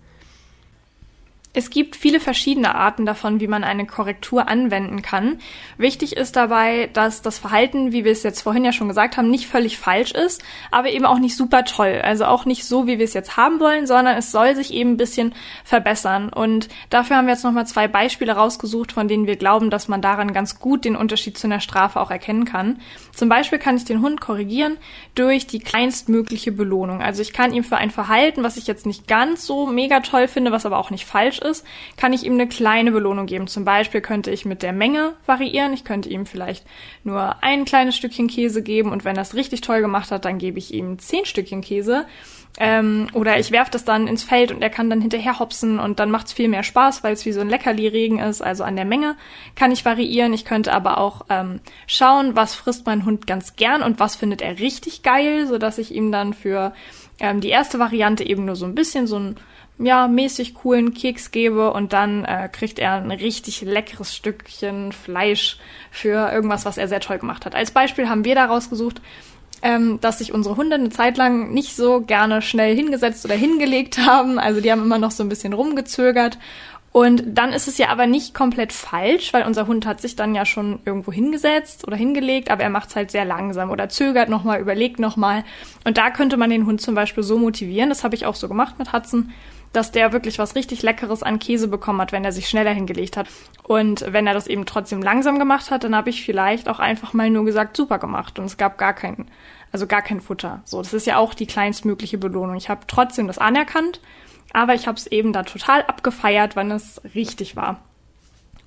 Es 1.57 1.71
gibt 1.71 1.95
viele 1.95 2.19
verschiedene 2.19 2.75
Arten 2.75 3.07
davon, 3.07 3.39
wie 3.39 3.47
man 3.47 3.63
eine 3.63 3.87
Korrektur 3.87 4.49
anwenden 4.49 5.03
kann. 5.03 5.39
Wichtig 5.79 6.17
ist 6.17 6.35
dabei, 6.35 6.91
dass 6.93 7.23
das 7.23 7.39
Verhalten, 7.39 7.93
wie 7.93 8.05
wir 8.05 8.11
es 8.11 8.25
jetzt 8.25 8.43
vorhin 8.43 8.65
ja 8.65 8.73
schon 8.73 8.89
gesagt 8.89 9.17
haben, 9.17 9.31
nicht 9.31 9.47
völlig 9.47 9.79
falsch 9.79 10.11
ist, 10.11 10.43
aber 10.73 10.91
eben 10.91 11.07
auch 11.07 11.21
nicht 11.21 11.37
super 11.37 11.65
toll. 11.65 12.01
Also 12.03 12.25
auch 12.25 12.45
nicht 12.45 12.65
so, 12.65 12.89
wie 12.89 12.99
wir 12.99 13.05
es 13.05 13.15
jetzt 13.15 13.37
haben 13.37 13.61
wollen, 13.61 13.87
sondern 13.87 14.17
es 14.17 14.33
soll 14.33 14.57
sich 14.57 14.75
eben 14.75 14.95
ein 14.95 14.97
bisschen 14.97 15.33
verbessern. 15.63 16.29
Und 16.29 16.69
dafür 16.91 17.17
haben 17.17 17.27
wir 17.27 17.35
jetzt 17.35 17.45
nochmal 17.45 17.69
zwei 17.69 17.87
Beispiele 17.87 18.33
rausgesucht, 18.33 18.91
von 18.91 19.07
denen 19.07 19.29
wir 19.29 19.37
glauben, 19.37 19.71
dass 19.71 19.87
man 19.87 20.03
daran 20.03 20.33
ganz 20.33 20.59
gut 20.59 20.85
den 20.85 20.97
Unterschied 20.97 21.39
zu 21.39 21.47
einer 21.47 21.61
Strafe 21.61 22.01
auch 22.01 22.11
erkennen 22.11 22.47
kann. 22.47 22.81
Zum 23.15 23.29
Beispiel 23.29 23.61
kann 23.61 23.77
ich 23.77 23.85
den 23.85 24.03
Hund 24.03 24.21
korrigieren 24.21 24.77
durch 25.15 25.47
die 25.47 25.61
kleinstmögliche 25.61 26.51
Belohnung. 26.51 27.01
Also 27.01 27.23
ich 27.23 27.33
kann 27.33 27.55
ihm 27.55 27.63
für 27.63 27.77
ein 27.77 27.93
Verhalten, 27.93 28.43
was 28.43 28.57
ich 28.57 28.67
jetzt 28.67 28.87
nicht 28.87 29.07
ganz 29.07 29.47
so 29.47 29.67
mega 29.69 30.01
toll 30.01 30.27
finde, 30.27 30.51
was 30.51 30.67
aber 30.67 30.79
auch 30.79 30.91
nicht 30.91 31.07
falsch 31.07 31.44
ist, 31.45 31.65
kann 31.97 32.13
ich 32.13 32.25
ihm 32.25 32.35
eine 32.35 32.49
kleine 32.49 32.91
Belohnung 32.91 33.27
geben. 33.27 33.47
Zum 33.47 33.65
Beispiel 33.65 34.01
könnte 34.01 34.31
ich 34.31 34.45
mit 34.45 34.63
der 34.63 34.73
Menge 34.73 35.15
variieren. 35.27 35.73
Ich 35.73 35.85
könnte 35.85 36.09
ihm 36.09 36.27
vielleicht 36.27 36.65
nur 37.05 37.43
ein 37.43 37.65
kleines 37.65 37.97
Stückchen 37.97 38.29
Käse 38.29 38.63
geben 38.63 38.91
und 38.91 39.05
wenn 39.05 39.17
er 39.17 39.23
es 39.23 39.35
richtig 39.35 39.61
toll 39.61 39.81
gemacht 39.81 40.11
hat, 40.11 40.25
dann 40.25 40.39
gebe 40.39 40.59
ich 40.59 40.75
ihm 40.75 40.99
zehn 40.99 41.25
Stückchen 41.25 41.61
Käse. 41.61 42.07
Ähm, 42.57 43.09
oder 43.15 43.39
ich 43.41 43.51
werfe 43.51 43.73
das 43.73 43.85
dann 43.85 44.07
ins 44.07 44.23
Feld 44.23 44.53
und 44.53 44.63
er 44.63 44.71
kann 44.71 44.89
dann 44.89 45.01
hinterher 45.01 45.41
hopsen 45.41 45.81
und 45.81 45.99
dann 45.99 46.11
macht 46.11 46.29
es 46.29 46.33
viel 46.33 46.49
mehr 46.49 46.63
Spaß, 46.63 47.03
weil 47.03 47.13
es 47.13 47.27
wie 47.27 47.33
so 47.33 47.41
ein 47.41 47.49
Leckerli-Regen 47.49 48.21
ist. 48.21 48.43
Also 48.43 48.63
an 48.63 48.77
der 48.77 48.85
Menge 48.85 49.17
kann 49.57 49.73
ich 49.73 49.85
variieren. 49.85 50.33
Ich 50.33 50.45
könnte 50.45 50.73
aber 50.73 50.99
auch 50.99 51.23
ähm, 51.31 51.61
schauen, 51.89 52.37
was 52.37 52.55
frisst 52.55 52.87
mein 52.87 53.05
Hund 53.05 53.27
ganz 53.27 53.57
gern 53.57 53.83
und 53.83 53.99
was 53.99 54.15
findet 54.15 54.41
er 54.41 54.61
richtig 54.61 55.03
geil, 55.03 55.49
so 55.49 55.59
dass 55.59 55.79
ich 55.79 55.93
ihm 55.93 56.13
dann 56.13 56.33
für 56.33 56.73
ähm, 57.19 57.41
die 57.41 57.49
erste 57.49 57.81
Variante 57.81 58.25
eben 58.25 58.45
nur 58.45 58.57
so 58.57 58.67
ein 58.67 58.77
bisschen 58.77 59.09
so 59.09 59.19
ein 59.19 59.37
ja, 59.79 60.07
mäßig 60.07 60.55
coolen 60.55 60.95
Keks 60.95 61.31
gebe 61.31 61.73
und 61.73 61.93
dann 61.93 62.25
äh, 62.25 62.49
kriegt 62.51 62.79
er 62.79 62.95
ein 62.95 63.11
richtig 63.11 63.63
leckeres 63.63 64.15
Stückchen 64.15 64.93
Fleisch 64.93 65.59
für 65.91 66.31
irgendwas, 66.33 66.65
was 66.65 66.79
er 66.79 66.87
sehr 66.87 67.01
toll 67.01 67.19
gemacht 67.19 67.45
hat. 67.45 67.55
Als 67.55 67.73
Beispiel 67.73 68.09
haben 68.09 68.25
wir 68.25 68.37
da 68.37 68.45
rausgesucht, 68.47 69.01
ähm, 69.63 69.99
dass 70.01 70.19
sich 70.19 70.33
unsere 70.33 70.57
Hunde 70.57 70.77
eine 70.77 70.91
Zeit 70.91 71.17
lang 71.17 71.53
nicht 71.53 71.75
so 71.75 72.03
gerne 72.03 72.41
schnell 72.43 72.77
hingesetzt 72.77 73.25
oder 73.25 73.35
hingelegt 73.35 73.99
haben. 73.99 74.39
Also 74.39 74.61
die 74.61 74.71
haben 74.71 74.83
immer 74.83 74.99
noch 74.99 75.11
so 75.11 75.25
ein 75.25 75.29
bisschen 75.29 75.55
rumgezögert. 75.55 76.39
Und 76.93 77.25
dann 77.27 77.53
ist 77.53 77.67
es 77.67 77.77
ja 77.77 77.89
aber 77.89 78.07
nicht 78.07 78.35
komplett 78.35 78.73
falsch, 78.73 79.33
weil 79.33 79.45
unser 79.45 79.67
Hund 79.67 79.85
hat 79.85 80.01
sich 80.01 80.15
dann 80.15 80.37
ja 80.37 80.45
schon 80.45 80.79
irgendwo 80.85 81.11
hingesetzt 81.11 81.85
oder 81.89 81.97
hingelegt, 81.97 82.53
aber 82.53 82.63
er 82.63 82.71
macht 82.71 82.91
es 82.91 82.95
halt 82.95 83.11
sehr 83.11 83.25
langsam 83.25 83.71
oder 83.71 83.89
zögert 83.89 84.29
nochmal, 84.29 84.61
überlegt 84.61 85.01
nochmal. 85.01 85.43
Und 85.85 85.99
da 85.99 86.11
könnte 86.11 86.37
man 86.37 86.51
den 86.51 86.67
Hund 86.67 86.81
zum 86.81 86.95
Beispiel 86.95 87.25
so 87.25 87.37
motivieren, 87.37 87.89
das 87.89 88.05
habe 88.05 88.15
ich 88.15 88.27
auch 88.27 88.37
so 88.37 88.47
gemacht 88.47 88.79
mit 88.79 88.93
Hudson, 88.93 89.33
dass 89.75 89.91
der 89.91 90.13
wirklich 90.13 90.39
was 90.39 90.55
richtig 90.55 90.83
Leckeres 90.83 91.23
an 91.23 91.39
Käse 91.39 91.69
bekommen 91.69 92.01
hat, 92.01 92.13
wenn 92.13 92.25
er 92.25 92.33
sich 92.33 92.49
schneller 92.49 92.73
hingelegt 92.73 93.17
hat. 93.17 93.29
Und 93.63 94.05
wenn 94.09 94.27
er 94.27 94.35
das 94.35 94.47
eben 94.47 94.67
trotzdem 94.67 95.03
langsam 95.03 95.39
gemacht 95.39 95.71
hat, 95.71 95.85
dann 95.85 95.97
habe 95.97 96.11
ich 96.11 96.25
vielleicht 96.25 96.69
auch 96.69 96.79
einfach 96.79 97.13
mal 97.13 97.29
nur 97.29 97.45
gesagt, 97.45 97.77
super 97.77 97.99
gemacht. 97.99 98.39
Und 98.39 98.47
es 98.47 98.57
gab 98.57 98.79
gar 98.79 98.95
keinen, 98.95 99.29
also 99.73 99.87
gar 99.87 100.03
kein 100.03 100.21
Futter. 100.21 100.63
So, 100.65 100.81
das 100.81 100.95
ist 100.95 101.07
ja 101.07 101.19
auch 101.19 101.35
die 101.35 101.47
kleinstmögliche 101.47 102.19
Belohnung. 102.19 102.57
Ich 102.57 102.69
habe 102.69 102.83
trotzdem 102.87 103.27
das 103.27 103.39
anerkannt, 103.39 104.01
aber 104.53 104.75
ich 104.75 104.87
habe 104.87 104.97
es 104.97 105.07
eben 105.09 105.33
da 105.33 105.43
total 105.43 105.83
abgefeiert, 105.83 106.55
wann 106.57 106.71
es 106.71 107.01
richtig 107.15 107.57
war. 107.57 107.81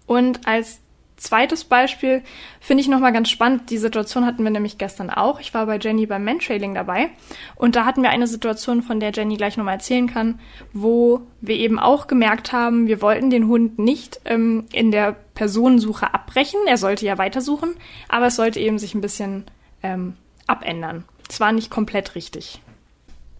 Und 0.06 0.48
als 0.48 0.80
zweites 1.18 1.66
Beispiel 1.66 2.24
finde 2.60 2.82
ich 2.82 2.88
nochmal 2.88 3.12
ganz 3.12 3.30
spannend. 3.30 3.70
Die 3.70 3.78
Situation 3.78 4.26
hatten 4.26 4.44
wir 4.44 4.52
nämlich 4.52 4.78
gestern 4.78 5.10
auch. 5.10 5.40
Ich 5.40 5.54
war 5.54 5.66
bei 5.66 5.78
Jenny 5.78 6.06
beim 6.06 6.24
Mantrailing 6.24 6.74
dabei 6.74 7.10
und 7.56 7.76
da 7.76 7.86
hatten 7.86 8.04
wir 8.04 8.10
eine 8.10 8.28
Situation, 8.28 8.84
von 8.84 9.00
der 9.00 9.12
Jenny 9.12 9.36
gleich 9.36 9.58
nochmal 9.58 9.76
erzählen 9.76 10.08
kann, 10.08 10.40
wo 10.74 11.22
wir 11.42 11.56
eben 11.56 11.80
auch 11.80 12.08
gemerkt 12.08 12.54
haben, 12.54 12.88
wir 12.88 13.02
wollten 13.02 13.30
den 13.30 13.48
Hund 13.48 13.80
nicht 13.80 14.22
ähm, 14.26 14.66
in 14.72 14.92
der 14.92 15.14
Personensuche 15.34 16.14
abbrechen. 16.14 16.60
Er 16.68 16.78
sollte 16.78 17.06
ja 17.06 17.18
weitersuchen, 17.18 17.76
aber 18.08 18.28
es 18.28 18.36
sollte 18.36 18.60
eben 18.60 18.80
sich 18.80 18.96
ein 18.96 19.02
bisschen 19.02 19.46
ähm, 19.84 20.16
abändern. 20.46 21.04
Es 21.30 21.40
war 21.40 21.52
nicht 21.52 21.70
komplett 21.70 22.16
richtig. 22.16 22.62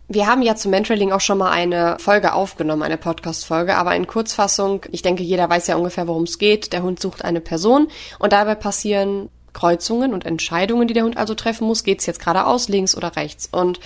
Wir 0.10 0.26
haben 0.26 0.42
ja 0.42 0.56
zum 0.56 0.72
Mentoring 0.72 1.12
auch 1.12 1.20
schon 1.20 1.38
mal 1.38 1.52
eine 1.52 1.98
Folge 2.00 2.34
aufgenommen, 2.34 2.82
eine 2.82 2.98
Podcast-Folge, 2.98 3.76
aber 3.76 3.94
in 3.94 4.08
Kurzfassung, 4.08 4.86
ich 4.92 5.02
denke, 5.02 5.22
jeder 5.22 5.50
weiß 5.50 5.68
ja 5.68 5.76
ungefähr, 5.76 6.08
worum 6.08 6.24
es 6.24 6.38
geht. 6.38 6.72
Der 6.72 6.82
Hund 6.82 7.02
sucht 7.02 7.26
eine 7.26 7.42
Person 7.42 7.90
und 8.18 8.32
dabei 8.32 8.56
passieren 8.56 9.30
Kreuzungen 9.58 10.14
und 10.14 10.24
Entscheidungen, 10.24 10.88
die 10.88 10.94
der 10.94 11.04
Hund 11.04 11.18
also 11.18 11.34
treffen 11.34 11.66
muss. 11.66 11.84
Geht 11.84 12.00
es 12.00 12.06
jetzt 12.06 12.20
geradeaus, 12.20 12.70
links 12.70 12.96
oder 12.96 13.16
rechts? 13.16 13.50
Und 13.52 13.80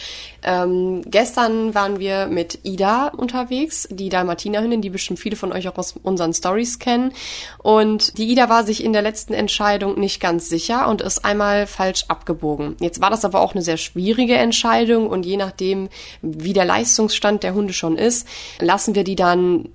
ähm, 0.44 1.02
gestern 1.06 1.74
waren 1.74 2.00
wir 2.00 2.28
mit 2.28 2.60
Ida 2.64 3.08
unterwegs, 3.08 3.88
die 3.90 4.10
Dalmatiner-Hündin, 4.10 4.82
die 4.82 4.90
bestimmt 4.90 5.20
viele 5.20 5.38
von 5.38 5.54
euch 5.54 5.70
auch 5.70 5.78
aus 5.78 5.96
unseren 6.04 6.34
Stories 6.34 6.78
kennen. 6.80 7.14
Und 7.58 8.18
die 8.18 8.30
Ida 8.30 8.50
war 8.50 8.66
sich 8.66 8.84
in 8.84 8.92
der 8.92 9.02
letzten 9.02 9.34
Entscheidung 9.34 9.98
nicht 9.98 10.20
ganz 10.20 10.50
sicher 10.50 10.90
und 10.90 11.02
ist 11.02 11.24
einmal 11.24 11.68
falsch 11.68 12.04
abgebogen. 12.10 12.76
Jetzt 12.82 13.00
war 13.00 13.10
das 13.10 13.24
aber 13.24 13.40
auch 13.40 13.54
eine 13.54 13.62
sehr 13.62 13.78
schwierige 13.78 14.36
Entscheidung 14.36 15.08
und 15.08 15.26
je 15.26 15.38
nachdem, 15.38 15.88
wie 16.22 16.52
der 16.52 16.66
Leistungsstand 16.66 17.44
der 17.44 17.54
Hunde 17.54 17.72
schon 17.72 17.98
ist, 17.98 18.28
lassen 18.60 18.94
wir 18.94 19.06
die 19.06 19.16
dann 19.16 19.70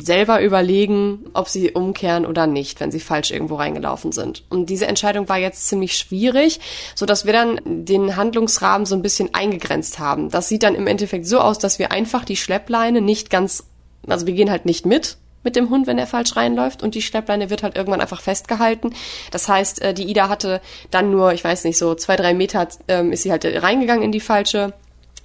selber 0.00 0.40
überlegen, 0.40 1.26
ob 1.34 1.48
sie 1.48 1.72
umkehren 1.72 2.24
oder 2.24 2.46
nicht, 2.46 2.80
wenn 2.80 2.90
sie 2.90 3.00
falsch 3.00 3.30
irgendwo 3.30 3.56
reingelaufen 3.56 4.12
sind. 4.12 4.44
Und 4.48 4.70
diese 4.70 4.86
Entscheidung 4.86 5.28
war 5.28 5.38
jetzt 5.38 5.68
ziemlich 5.68 5.96
schwierig, 5.96 6.60
so 6.94 7.06
dass 7.06 7.26
wir 7.26 7.32
dann 7.32 7.60
den 7.64 8.16
Handlungsrahmen 8.16 8.86
so 8.86 8.94
ein 8.94 9.02
bisschen 9.02 9.34
eingegrenzt 9.34 9.98
haben. 9.98 10.30
Das 10.30 10.48
sieht 10.48 10.62
dann 10.62 10.74
im 10.74 10.86
Endeffekt 10.86 11.26
so 11.26 11.40
aus, 11.40 11.58
dass 11.58 11.78
wir 11.78 11.92
einfach 11.92 12.24
die 12.24 12.36
Schleppleine 12.36 13.00
nicht 13.00 13.30
ganz, 13.30 13.64
also 14.06 14.26
wir 14.26 14.34
gehen 14.34 14.50
halt 14.50 14.64
nicht 14.64 14.86
mit, 14.86 15.18
mit 15.42 15.56
dem 15.56 15.70
Hund, 15.70 15.86
wenn 15.86 15.98
er 15.98 16.06
falsch 16.06 16.36
reinläuft 16.36 16.82
und 16.82 16.94
die 16.94 17.02
Schleppleine 17.02 17.50
wird 17.50 17.62
halt 17.62 17.76
irgendwann 17.76 18.00
einfach 18.00 18.20
festgehalten. 18.20 18.94
Das 19.30 19.48
heißt, 19.48 19.82
äh, 19.82 19.94
die 19.94 20.08
Ida 20.08 20.28
hatte 20.28 20.60
dann 20.90 21.10
nur, 21.10 21.32
ich 21.32 21.42
weiß 21.42 21.64
nicht, 21.64 21.78
so 21.78 21.94
zwei, 21.94 22.16
drei 22.16 22.34
Meter 22.34 22.68
ähm, 22.86 23.12
ist 23.12 23.22
sie 23.22 23.30
halt 23.30 23.44
reingegangen 23.44 24.02
in 24.02 24.12
die 24.12 24.20
falsche 24.20 24.72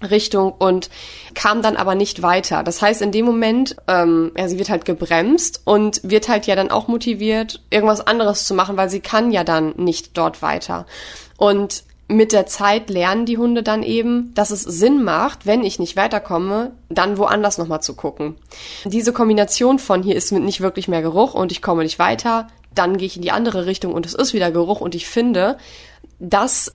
Richtung 0.03 0.53
und 0.57 0.89
kam 1.33 1.61
dann 1.61 1.75
aber 1.75 1.95
nicht 1.95 2.21
weiter. 2.21 2.63
Das 2.63 2.81
heißt, 2.81 3.01
in 3.01 3.11
dem 3.11 3.25
Moment, 3.25 3.75
ähm, 3.87 4.31
ja, 4.37 4.47
sie 4.47 4.57
wird 4.57 4.69
halt 4.69 4.85
gebremst 4.85 5.61
und 5.65 6.01
wird 6.03 6.29
halt 6.29 6.47
ja 6.47 6.55
dann 6.55 6.71
auch 6.71 6.87
motiviert, 6.87 7.61
irgendwas 7.69 8.05
anderes 8.05 8.45
zu 8.45 8.53
machen, 8.53 8.77
weil 8.77 8.89
sie 8.89 8.99
kann 8.99 9.31
ja 9.31 9.43
dann 9.43 9.73
nicht 9.77 10.17
dort 10.17 10.41
weiter. 10.41 10.85
Und 11.37 11.83
mit 12.07 12.31
der 12.31 12.45
Zeit 12.45 12.89
lernen 12.89 13.25
die 13.25 13.37
Hunde 13.37 13.63
dann 13.63 13.81
eben, 13.81 14.33
dass 14.35 14.51
es 14.51 14.61
Sinn 14.61 15.03
macht, 15.03 15.45
wenn 15.45 15.63
ich 15.63 15.79
nicht 15.79 15.95
weiterkomme, 15.95 16.71
dann 16.89 17.17
woanders 17.17 17.57
nochmal 17.57 17.81
zu 17.81 17.95
gucken. 17.95 18.35
Diese 18.85 19.13
Kombination 19.13 19.79
von 19.79 20.03
hier 20.03 20.15
ist 20.15 20.31
nicht 20.31 20.61
wirklich 20.61 20.87
mehr 20.87 21.01
Geruch 21.01 21.33
und 21.33 21.51
ich 21.51 21.61
komme 21.61 21.83
nicht 21.83 21.99
weiter, 21.99 22.47
dann 22.75 22.97
gehe 22.97 23.07
ich 23.07 23.15
in 23.15 23.21
die 23.21 23.31
andere 23.31 23.65
Richtung 23.65 23.93
und 23.93 24.05
es 24.05 24.13
ist 24.13 24.33
wieder 24.33 24.51
Geruch 24.51 24.81
und 24.81 24.95
ich 24.95 25.07
finde, 25.07 25.57
das 26.19 26.73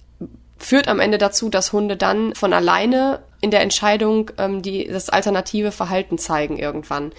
führt 0.58 0.88
am 0.88 1.00
Ende 1.00 1.18
dazu, 1.18 1.48
dass 1.48 1.72
Hunde 1.72 1.96
dann 1.96 2.34
von 2.34 2.52
alleine 2.52 3.20
in 3.40 3.50
der 3.50 3.60
Entscheidung 3.60 4.30
ähm, 4.38 4.62
die 4.62 4.88
das 4.88 5.10
alternative 5.10 5.70
Verhalten 5.70 6.18
zeigen 6.18 6.58
irgendwann. 6.58 7.12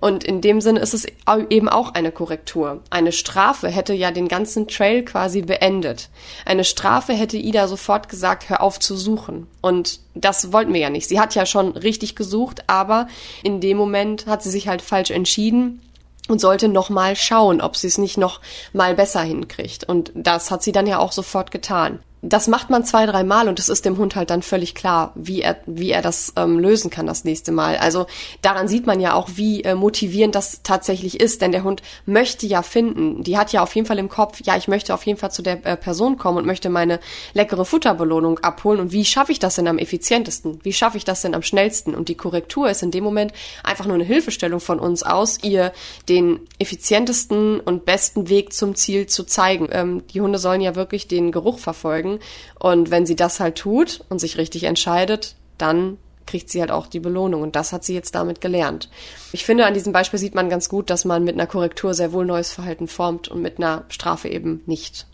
Und 0.00 0.22
in 0.22 0.40
dem 0.40 0.60
Sinne 0.60 0.80
ist 0.80 0.94
es 0.94 1.06
eben 1.50 1.68
auch 1.68 1.94
eine 1.94 2.12
Korrektur. 2.12 2.82
Eine 2.90 3.10
Strafe 3.10 3.68
hätte 3.68 3.94
ja 3.94 4.10
den 4.10 4.28
ganzen 4.28 4.68
Trail 4.68 5.04
quasi 5.04 5.42
beendet. 5.42 6.10
Eine 6.44 6.64
Strafe 6.64 7.12
hätte 7.12 7.38
Ida 7.38 7.66
sofort 7.66 8.08
gesagt, 8.08 8.48
hör 8.48 8.60
auf 8.60 8.78
zu 8.78 8.96
suchen. 8.96 9.48
Und 9.62 10.00
das 10.14 10.52
wollten 10.52 10.72
wir 10.72 10.80
ja 10.80 10.90
nicht. 10.90 11.08
Sie 11.08 11.18
hat 11.18 11.34
ja 11.34 11.46
schon 11.46 11.72
richtig 11.72 12.14
gesucht, 12.14 12.64
aber 12.68 13.08
in 13.42 13.60
dem 13.60 13.76
Moment 13.76 14.26
hat 14.26 14.42
sie 14.42 14.50
sich 14.50 14.68
halt 14.68 14.82
falsch 14.82 15.10
entschieden 15.10 15.82
und 16.28 16.40
sollte 16.40 16.68
noch 16.68 16.88
mal 16.88 17.16
schauen, 17.16 17.60
ob 17.60 17.76
sie 17.76 17.88
es 17.88 17.98
nicht 17.98 18.16
noch 18.16 18.40
mal 18.72 18.94
besser 18.94 19.22
hinkriegt. 19.22 19.84
Und 19.84 20.12
das 20.14 20.52
hat 20.52 20.62
sie 20.62 20.72
dann 20.72 20.86
ja 20.86 20.98
auch 20.98 21.12
sofort 21.12 21.50
getan 21.50 21.98
das 22.26 22.48
macht 22.48 22.70
man 22.70 22.84
zwei, 22.84 23.04
drei 23.04 23.22
Mal 23.22 23.48
und 23.48 23.58
es 23.58 23.68
ist 23.68 23.84
dem 23.84 23.98
Hund 23.98 24.16
halt 24.16 24.30
dann 24.30 24.40
völlig 24.40 24.74
klar, 24.74 25.12
wie 25.14 25.42
er, 25.42 25.58
wie 25.66 25.90
er 25.90 26.00
das 26.00 26.32
ähm, 26.36 26.58
lösen 26.58 26.90
kann 26.90 27.06
das 27.06 27.24
nächste 27.24 27.52
Mal. 27.52 27.76
Also 27.76 28.06
daran 28.40 28.66
sieht 28.66 28.86
man 28.86 28.98
ja 28.98 29.12
auch, 29.12 29.28
wie 29.34 29.62
äh, 29.62 29.74
motivierend 29.74 30.34
das 30.34 30.62
tatsächlich 30.62 31.20
ist, 31.20 31.42
denn 31.42 31.52
der 31.52 31.64
Hund 31.64 31.82
möchte 32.06 32.46
ja 32.46 32.62
finden. 32.62 33.22
Die 33.22 33.36
hat 33.36 33.52
ja 33.52 33.62
auf 33.62 33.74
jeden 33.74 33.86
Fall 33.86 33.98
im 33.98 34.08
Kopf, 34.08 34.40
ja, 34.42 34.56
ich 34.56 34.68
möchte 34.68 34.94
auf 34.94 35.04
jeden 35.04 35.18
Fall 35.18 35.32
zu 35.32 35.42
der 35.42 35.64
äh, 35.66 35.76
Person 35.76 36.16
kommen 36.16 36.38
und 36.38 36.46
möchte 36.46 36.70
meine 36.70 36.98
leckere 37.34 37.66
Futterbelohnung 37.66 38.38
abholen. 38.38 38.80
Und 38.80 38.92
wie 38.92 39.04
schaffe 39.04 39.32
ich 39.32 39.38
das 39.38 39.56
denn 39.56 39.68
am 39.68 39.78
effizientesten? 39.78 40.60
Wie 40.62 40.72
schaffe 40.72 40.96
ich 40.96 41.04
das 41.04 41.20
denn 41.20 41.34
am 41.34 41.42
schnellsten? 41.42 41.94
Und 41.94 42.08
die 42.08 42.16
Korrektur 42.16 42.70
ist 42.70 42.82
in 42.82 42.90
dem 42.90 43.04
Moment 43.04 43.32
einfach 43.62 43.84
nur 43.84 43.96
eine 43.96 44.04
Hilfestellung 44.04 44.60
von 44.60 44.80
uns 44.80 45.02
aus, 45.02 45.40
ihr 45.42 45.72
den 46.08 46.40
effizientesten 46.58 47.60
und 47.60 47.84
besten 47.84 48.30
Weg 48.30 48.54
zum 48.54 48.74
Ziel 48.74 49.06
zu 49.08 49.24
zeigen. 49.24 49.68
Ähm, 49.70 50.02
die 50.14 50.22
Hunde 50.22 50.38
sollen 50.38 50.62
ja 50.62 50.74
wirklich 50.74 51.06
den 51.06 51.30
Geruch 51.30 51.58
verfolgen 51.58 52.13
und 52.58 52.90
wenn 52.90 53.06
sie 53.06 53.16
das 53.16 53.40
halt 53.40 53.56
tut 53.56 54.04
und 54.08 54.18
sich 54.18 54.38
richtig 54.38 54.64
entscheidet, 54.64 55.36
dann 55.58 55.98
kriegt 56.26 56.50
sie 56.50 56.60
halt 56.60 56.70
auch 56.70 56.86
die 56.86 57.00
Belohnung. 57.00 57.42
Und 57.42 57.56
das 57.56 57.72
hat 57.72 57.84
sie 57.84 57.94
jetzt 57.94 58.14
damit 58.14 58.40
gelernt. 58.40 58.88
Ich 59.32 59.44
finde, 59.44 59.66
an 59.66 59.74
diesem 59.74 59.92
Beispiel 59.92 60.18
sieht 60.18 60.34
man 60.34 60.48
ganz 60.48 60.68
gut, 60.68 60.90
dass 60.90 61.04
man 61.04 61.24
mit 61.24 61.34
einer 61.34 61.46
Korrektur 61.46 61.94
sehr 61.94 62.12
wohl 62.12 62.24
neues 62.24 62.52
Verhalten 62.52 62.88
formt 62.88 63.28
und 63.28 63.42
mit 63.42 63.58
einer 63.58 63.84
Strafe 63.88 64.28
eben 64.28 64.62
nicht. 64.66 65.06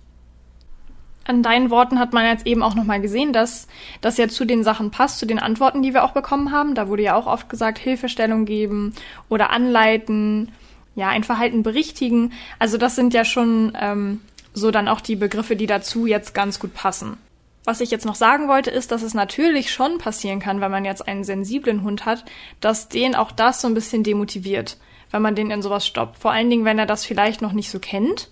An 1.25 1.43
deinen 1.43 1.71
Worten 1.71 1.99
hat 1.99 2.13
man 2.13 2.25
jetzt 2.25 2.47
eben 2.47 2.63
auch 2.63 2.75
nochmal 2.75 3.01
gesehen, 3.01 3.33
dass 3.33 3.69
das 4.01 4.17
ja 4.17 4.29
zu 4.29 4.45
den 4.45 4.65
Sachen 4.65 4.91
passt, 4.91 5.19
zu 5.19 5.27
den 5.27 5.39
Antworten, 5.39 5.83
die 5.83 5.95
wir 5.95 6.03
auch 6.05 6.13
bekommen 6.13 6.51
haben. 6.51 6.75
Da 6.75 6.89
wurde 6.89 7.03
ja 7.03 7.15
auch 7.15 7.27
oft 7.27 7.49
gesagt, 7.49 7.79
Hilfestellung 7.79 8.47
geben 8.47 8.95
oder 9.29 9.51
anleiten, 9.51 10.51
ja, 10.97 11.09
ein 11.09 11.23
Verhalten 11.23 11.63
berichtigen. 11.63 12.33
Also 12.59 12.79
das 12.79 12.97
sind 12.97 13.15
ja 13.15 13.25
schon 13.25 13.77
ähm, 13.81 14.21
so 14.53 14.71
dann 14.71 14.89
auch 14.89 15.01
die 15.01 15.17
Begriffe, 15.17 15.57
die 15.57 15.67
dazu 15.67 16.07
jetzt 16.07 16.35
ganz 16.35 16.59
gut 16.59 16.75
passen. 16.75 17.17
Was 17.65 17.81
ich 17.81 17.91
jetzt 17.91 18.07
noch 18.07 18.15
sagen 18.15 18.49
wollte, 18.49 18.71
ist, 18.71 18.91
dass 18.91 19.03
es 19.03 19.15
natürlich 19.15 19.71
schon 19.71 19.99
passieren 19.99 20.41
kann, 20.41 20.61
wenn 20.61 20.71
man 20.71 20.85
jetzt 20.85 21.07
einen 21.07 21.25
sensiblen 21.25 21.83
Hund 21.83 22.07
hat, 22.07 22.25
dass 22.61 22.89
den 22.89 23.15
auch 23.15 23.33
das 23.33 23.61
so 23.61 23.69
ein 23.69 23.75
bisschen 23.75 24.03
demotiviert, 24.03 24.79
wenn 25.11 25.23
man 25.23 25.35
den 25.35 25.51
in 25.51 25.63
sowas 25.63 25.87
stoppt. 25.87 26.19
Vor 26.19 26.33
allen 26.33 26.49
Dingen, 26.49 26.65
wenn 26.65 26.79
er 26.79 26.87
das 26.87 27.05
vielleicht 27.05 27.43
noch 27.43 27.53
nicht 27.53 27.71
so 27.71 27.79
kennt. 27.79 28.31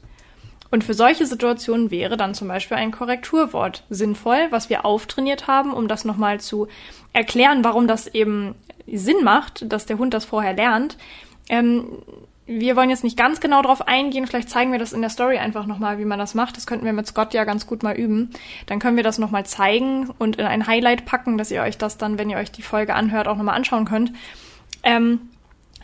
Und 0.71 0.85
für 0.85 0.95
solche 0.95 1.27
Situationen 1.27 1.91
wäre 1.91 2.17
dann 2.17 2.35
zum 2.35 2.49
Beispiel 2.49 2.77
ein 2.77 2.91
Korrekturwort 2.91 3.85
sinnvoll, 3.91 4.49
was 4.51 4.71
wir 4.71 4.85
auftrainiert 4.85 5.47
haben, 5.47 5.73
um 5.73 5.89
das 5.89 6.05
nochmal 6.05 6.41
zu 6.41 6.69
erklären, 7.13 7.65
warum 7.65 7.87
das 7.87 8.07
eben 8.07 8.55
Sinn 8.87 9.25
macht, 9.25 9.71
dass 9.71 9.87
der 9.87 9.99
Hund 9.99 10.15
das 10.15 10.25
vorher 10.25 10.55
lernt. 10.55 10.97
Ähm, 11.49 11.87
wir 12.49 12.77
wollen 12.77 12.89
jetzt 12.89 13.05
nicht 13.05 13.19
ganz 13.19 13.41
genau 13.41 13.61
drauf 13.61 13.87
eingehen. 13.87 14.27
Vielleicht 14.27 14.49
zeigen 14.49 14.73
wir 14.73 14.79
das 14.79 14.95
in 14.95 15.03
der 15.03 15.11
Story 15.11 15.37
einfach 15.37 15.67
nochmal, 15.67 15.99
wie 15.99 16.07
man 16.07 16.19
das 16.19 16.35
macht. 16.35 16.57
Das 16.57 16.67
könnten 16.67 16.87
wir 16.87 16.95
mit 16.95 17.07
Scott 17.07 17.35
ja 17.35 17.45
ganz 17.45 17.67
gut 17.67 17.83
mal 17.83 17.95
üben. 17.95 18.31
Dann 18.67 18.79
können 18.79 18.97
wir 18.97 19.05
das 19.05 19.19
nochmal 19.19 19.45
zeigen 19.45 20.09
und 20.19 20.37
in 20.37 20.47
ein 20.47 20.67
Highlight 20.67 21.05
packen, 21.05 21.37
dass 21.37 21.51
ihr 21.51 21.61
euch 21.61 21.77
das 21.77 21.99
dann, 21.99 22.19
wenn 22.19 22.31
ihr 22.31 22.39
euch 22.39 22.51
die 22.51 22.63
Folge 22.63 22.95
anhört, 22.95 23.29
auch 23.29 23.37
nochmal 23.37 23.55
anschauen 23.55 23.85
könnt. 23.85 24.13
Ähm, 24.83 25.21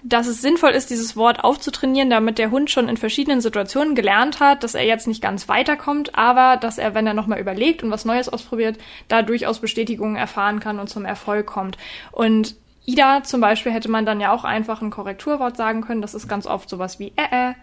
dass 0.06 0.26
es 0.26 0.42
sinnvoll 0.42 0.72
ist, 0.72 0.90
dieses 0.90 1.16
Wort 1.16 1.44
aufzutrainieren, 1.44 2.10
damit 2.10 2.38
der 2.38 2.50
Hund 2.50 2.70
schon 2.70 2.88
in 2.88 2.98
verschiedenen 2.98 3.40
Situationen 3.40 3.94
gelernt 3.94 4.38
hat, 4.38 4.62
dass 4.62 4.74
er 4.74 4.84
jetzt 4.84 5.06
nicht 5.06 5.22
ganz 5.22 5.48
weiterkommt, 5.48 6.14
aber 6.14 6.58
dass 6.58 6.76
er, 6.76 6.94
wenn 6.94 7.06
er 7.06 7.14
nochmal 7.14 7.40
überlegt 7.40 7.82
und 7.82 7.90
was 7.90 8.04
Neues 8.04 8.28
ausprobiert, 8.28 8.78
da 9.08 9.22
durchaus 9.22 9.60
Bestätigungen 9.60 10.16
erfahren 10.16 10.60
kann 10.60 10.78
und 10.78 10.88
zum 10.88 11.06
Erfolg 11.06 11.46
kommt. 11.46 11.78
Und 12.12 12.54
Ida 12.86 13.22
zum 13.22 13.40
Beispiel 13.40 13.72
hätte 13.72 13.90
man 13.90 14.04
dann 14.04 14.20
ja 14.20 14.32
auch 14.32 14.44
einfach 14.44 14.82
ein 14.82 14.90
Korrekturwort 14.90 15.56
sagen 15.56 15.80
können. 15.80 16.02
Das 16.02 16.14
ist 16.14 16.28
ganz 16.28 16.46
oft 16.46 16.68
sowas 16.68 16.98
wie 16.98 17.12
äh, 17.16 17.50
äh. 17.50 17.54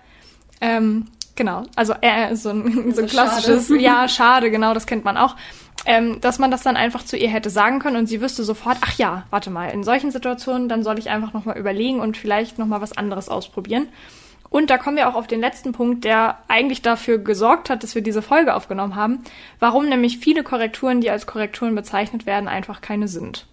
Ähm, 0.61 1.07
genau, 1.35 1.63
also 1.75 1.93
äh 2.01 2.33
ist 2.33 2.43
so 2.43 2.49
ein, 2.49 2.91
so 2.95 3.01
ein 3.01 3.07
klassisches, 3.07 3.67
schade. 3.67 3.79
ja, 3.81 4.07
schade, 4.07 4.51
genau, 4.51 4.73
das 4.73 4.85
kennt 4.85 5.05
man 5.05 5.17
auch. 5.17 5.35
Ähm, 5.85 6.21
dass 6.21 6.37
man 6.37 6.51
das 6.51 6.61
dann 6.61 6.77
einfach 6.77 7.03
zu 7.03 7.17
ihr 7.17 7.29
hätte 7.29 7.49
sagen 7.49 7.79
können 7.79 7.95
und 7.95 8.05
sie 8.05 8.21
wüsste 8.21 8.43
sofort, 8.43 8.77
ach 8.81 8.97
ja, 8.99 9.23
warte 9.31 9.49
mal, 9.49 9.69
in 9.69 9.83
solchen 9.83 10.11
Situationen, 10.11 10.69
dann 10.69 10.83
soll 10.83 10.99
ich 10.99 11.09
einfach 11.09 11.33
nochmal 11.33 11.57
überlegen 11.57 11.99
und 11.99 12.17
vielleicht 12.17 12.59
nochmal 12.59 12.81
was 12.81 12.95
anderes 12.95 13.29
ausprobieren. 13.29 13.87
Und 14.51 14.69
da 14.69 14.77
kommen 14.77 14.97
wir 14.97 15.07
auch 15.07 15.15
auf 15.15 15.27
den 15.27 15.39
letzten 15.39 15.71
Punkt, 15.71 16.03
der 16.03 16.37
eigentlich 16.49 16.81
dafür 16.81 17.17
gesorgt 17.17 17.69
hat, 17.69 17.83
dass 17.83 17.95
wir 17.95 18.03
diese 18.03 18.21
Folge 18.21 18.53
aufgenommen 18.53 18.95
haben, 18.95 19.23
warum 19.59 19.87
nämlich 19.87 20.17
viele 20.17 20.43
Korrekturen, 20.43 20.99
die 20.99 21.09
als 21.09 21.25
Korrekturen 21.25 21.73
bezeichnet 21.73 22.25
werden, 22.25 22.49
einfach 22.49 22.81
keine 22.81 23.07
sind. 23.07 23.47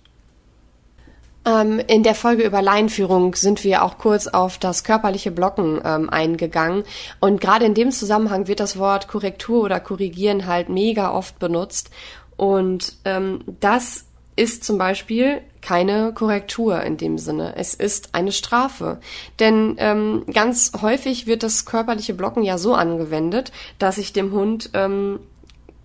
Ähm, 1.49 1.81
in 1.87 2.03
der 2.03 2.15
Folge 2.15 2.43
über 2.43 2.61
Leinführung 2.61 3.35
sind 3.35 3.65
wir 3.65 3.83
auch 3.83 3.97
kurz 3.97 4.27
auf 4.27 4.59
das 4.59 4.85
körperliche 4.85 5.31
Blocken 5.31 5.81
ähm, 5.83 6.11
eingegangen. 6.11 6.85
Und 7.21 7.41
gerade 7.41 7.65
in 7.65 7.75
dem 7.75 7.91
Zusammenhang 7.91 8.49
wird 8.49 8.61
das 8.61 8.79
Wort 8.79 9.09
Korrektur 9.09 9.63
oder 9.63 9.81
Korrigieren 9.81 10.47
halt 10.47 10.69
mega 10.69 11.11
oft 11.11 11.39
benutzt. 11.39 11.91
Und 12.37 12.97
ähm, 13.07 13.41
das 13.61 14.05
ist 14.37 14.63
zum 14.63 14.77
Beispiel 14.77 15.41
keine 15.63 16.13
Korrektur 16.13 16.83
in 16.83 16.99
dem 16.99 17.17
Sinne. 17.17 17.55
Es 17.57 17.75
ist 17.75 18.15
eine 18.15 18.33
Strafe. 18.33 19.01
Denn 19.41 19.77
ähm, 19.79 20.25
ganz 20.33 20.73
häufig 20.83 21.27
wird 21.27 21.43
das 21.43 21.65
körperliche 21.65 22.15
Blocken 22.15 22.43
ja 22.43 22.59
so 22.59 22.75
angewendet, 22.75 23.53
dass 23.79 23.97
ich 23.97 24.13
dem 24.13 24.33
Hund 24.33 24.71
ähm, 24.75 25.19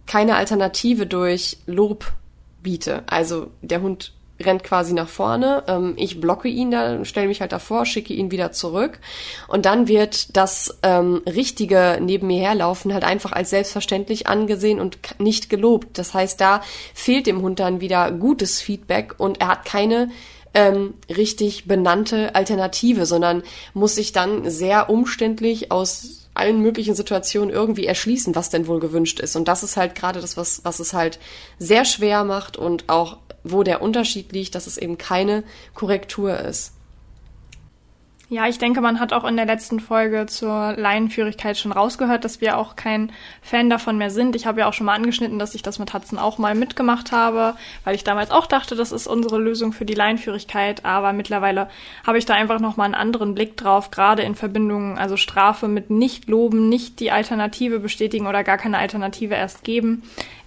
keine 0.08 0.36
Alternative 0.36 1.08
durch 1.08 1.58
Lob 1.65 2.12
biete. 2.62 3.03
Also 3.08 3.48
der 3.62 3.82
Hund 3.82 4.12
rennt 4.45 4.63
quasi 4.63 4.93
nach 4.93 5.09
vorne, 5.09 5.63
ähm, 5.67 5.93
ich 5.97 6.19
blocke 6.21 6.47
ihn 6.47 6.71
da, 6.71 7.03
stelle 7.05 7.27
mich 7.27 7.41
halt 7.41 7.51
davor, 7.51 7.85
schicke 7.85 8.13
ihn 8.13 8.31
wieder 8.31 8.51
zurück 8.51 9.00
und 9.47 9.65
dann 9.65 9.88
wird 9.88 10.35
das 10.35 10.77
ähm, 10.83 11.21
Richtige 11.25 12.00
neben 12.01 12.27
mir 12.27 12.41
herlaufen 12.41 12.93
halt 12.93 13.03
einfach 13.03 13.31
als 13.31 13.50
selbstverständlich 13.50 14.27
angesehen 14.27 14.79
und 14.79 14.97
nicht 15.19 15.50
gelobt. 15.50 15.97
Das 15.97 16.13
heißt, 16.13 16.39
da 16.39 16.62
fehlt 16.93 17.27
dem 17.27 17.41
Hund 17.41 17.59
dann 17.59 17.81
wieder 17.81 18.12
gutes 18.12 18.62
Feedback 18.62 19.15
und 19.17 19.41
er 19.41 19.47
hat 19.47 19.65
keine 19.65 20.09
ähm, 20.53 20.93
richtig 21.09 21.65
benannte 21.65 22.35
Alternative, 22.35 23.05
sondern 23.05 23.43
muss 23.73 23.95
sich 23.95 24.12
dann 24.12 24.50
sehr 24.50 24.89
umständlich 24.89 25.71
aus 25.71 26.23
allen 26.33 26.62
möglichen 26.62 26.95
Situationen 26.95 27.50
irgendwie 27.50 27.85
erschließen, 27.85 28.35
was 28.35 28.50
denn 28.50 28.67
wohl 28.67 28.79
gewünscht 28.79 29.19
ist. 29.19 29.35
Und 29.35 29.47
das 29.47 29.63
ist 29.63 29.77
halt 29.77 29.95
gerade 29.95 30.19
das, 30.19 30.38
was, 30.38 30.62
was 30.63 30.79
es 30.79 30.93
halt 30.93 31.19
sehr 31.59 31.85
schwer 31.85 32.23
macht 32.23 32.57
und 32.57 32.89
auch 32.89 33.17
wo 33.43 33.63
der 33.63 33.81
Unterschied 33.81 34.31
liegt, 34.31 34.55
dass 34.55 34.67
es 34.67 34.77
eben 34.77 34.97
keine 34.97 35.43
Korrektur 35.73 36.38
ist. 36.39 36.73
Ja, 38.34 38.48
ich 38.48 38.58
denke, 38.58 38.82
man 38.82 39.00
hat 39.00 39.13
auch 39.13 39.25
in 39.25 39.36
der 39.36 39.46
letzten 39.46 39.80
Folge 39.80 40.25
zur 40.25 40.74
Laienführigkeit 40.75 41.56
schon 41.56 41.72
rausgehört, 41.72 42.25
dass 42.25 42.42
wir 42.42 42.58
auch 42.58 42.75
kein 42.75 43.12
Fan 43.44 43.70
davon 43.70 44.00
mehr 44.00 44.10
sind. 44.10 44.36
Ich 44.36 44.48
habe 44.48 44.62
ja 44.62 44.68
auch 44.68 44.74
schon 44.74 44.88
mal 44.88 44.96
angeschnitten, 44.96 45.38
dass 45.38 45.54
ich 45.54 45.62
das 45.62 45.78
mit 45.78 45.94
Hudson 45.94 46.18
auch 46.18 46.40
mal 46.40 46.56
mitgemacht 46.56 47.12
habe, 47.12 47.56
weil 47.84 47.94
ich 47.94 48.04
damals 48.04 48.32
auch 48.32 48.48
dachte, 48.48 48.75
das 48.75 48.92
ist 48.92 49.06
unsere 49.06 49.38
Lösung 49.38 49.72
für 49.72 49.86
die 49.86 49.94
Laienführigkeit. 49.94 50.84
Aber 50.84 51.13
mittlerweile 51.13 51.70
habe 52.08 52.18
ich 52.18 52.25
da 52.25 52.34
einfach 52.34 52.60
nochmal 52.60 52.86
einen 52.86 52.96
anderen 52.96 53.36
Blick 53.36 53.56
drauf, 53.56 53.92
gerade 53.92 54.24
in 54.24 54.34
Verbindung, 54.34 54.98
also 54.98 55.16
Strafe 55.16 55.68
mit 55.68 55.92
nicht 55.92 56.28
loben, 56.28 56.70
nicht 56.70 57.00
die 57.02 57.12
Alternative 57.12 57.78
bestätigen 57.78 58.25
oder 58.25 58.44
gar 58.44 58.58
keine 58.58 58.80
Alternative 58.80 59.36
erst 59.36 59.63
geben 59.63 60.02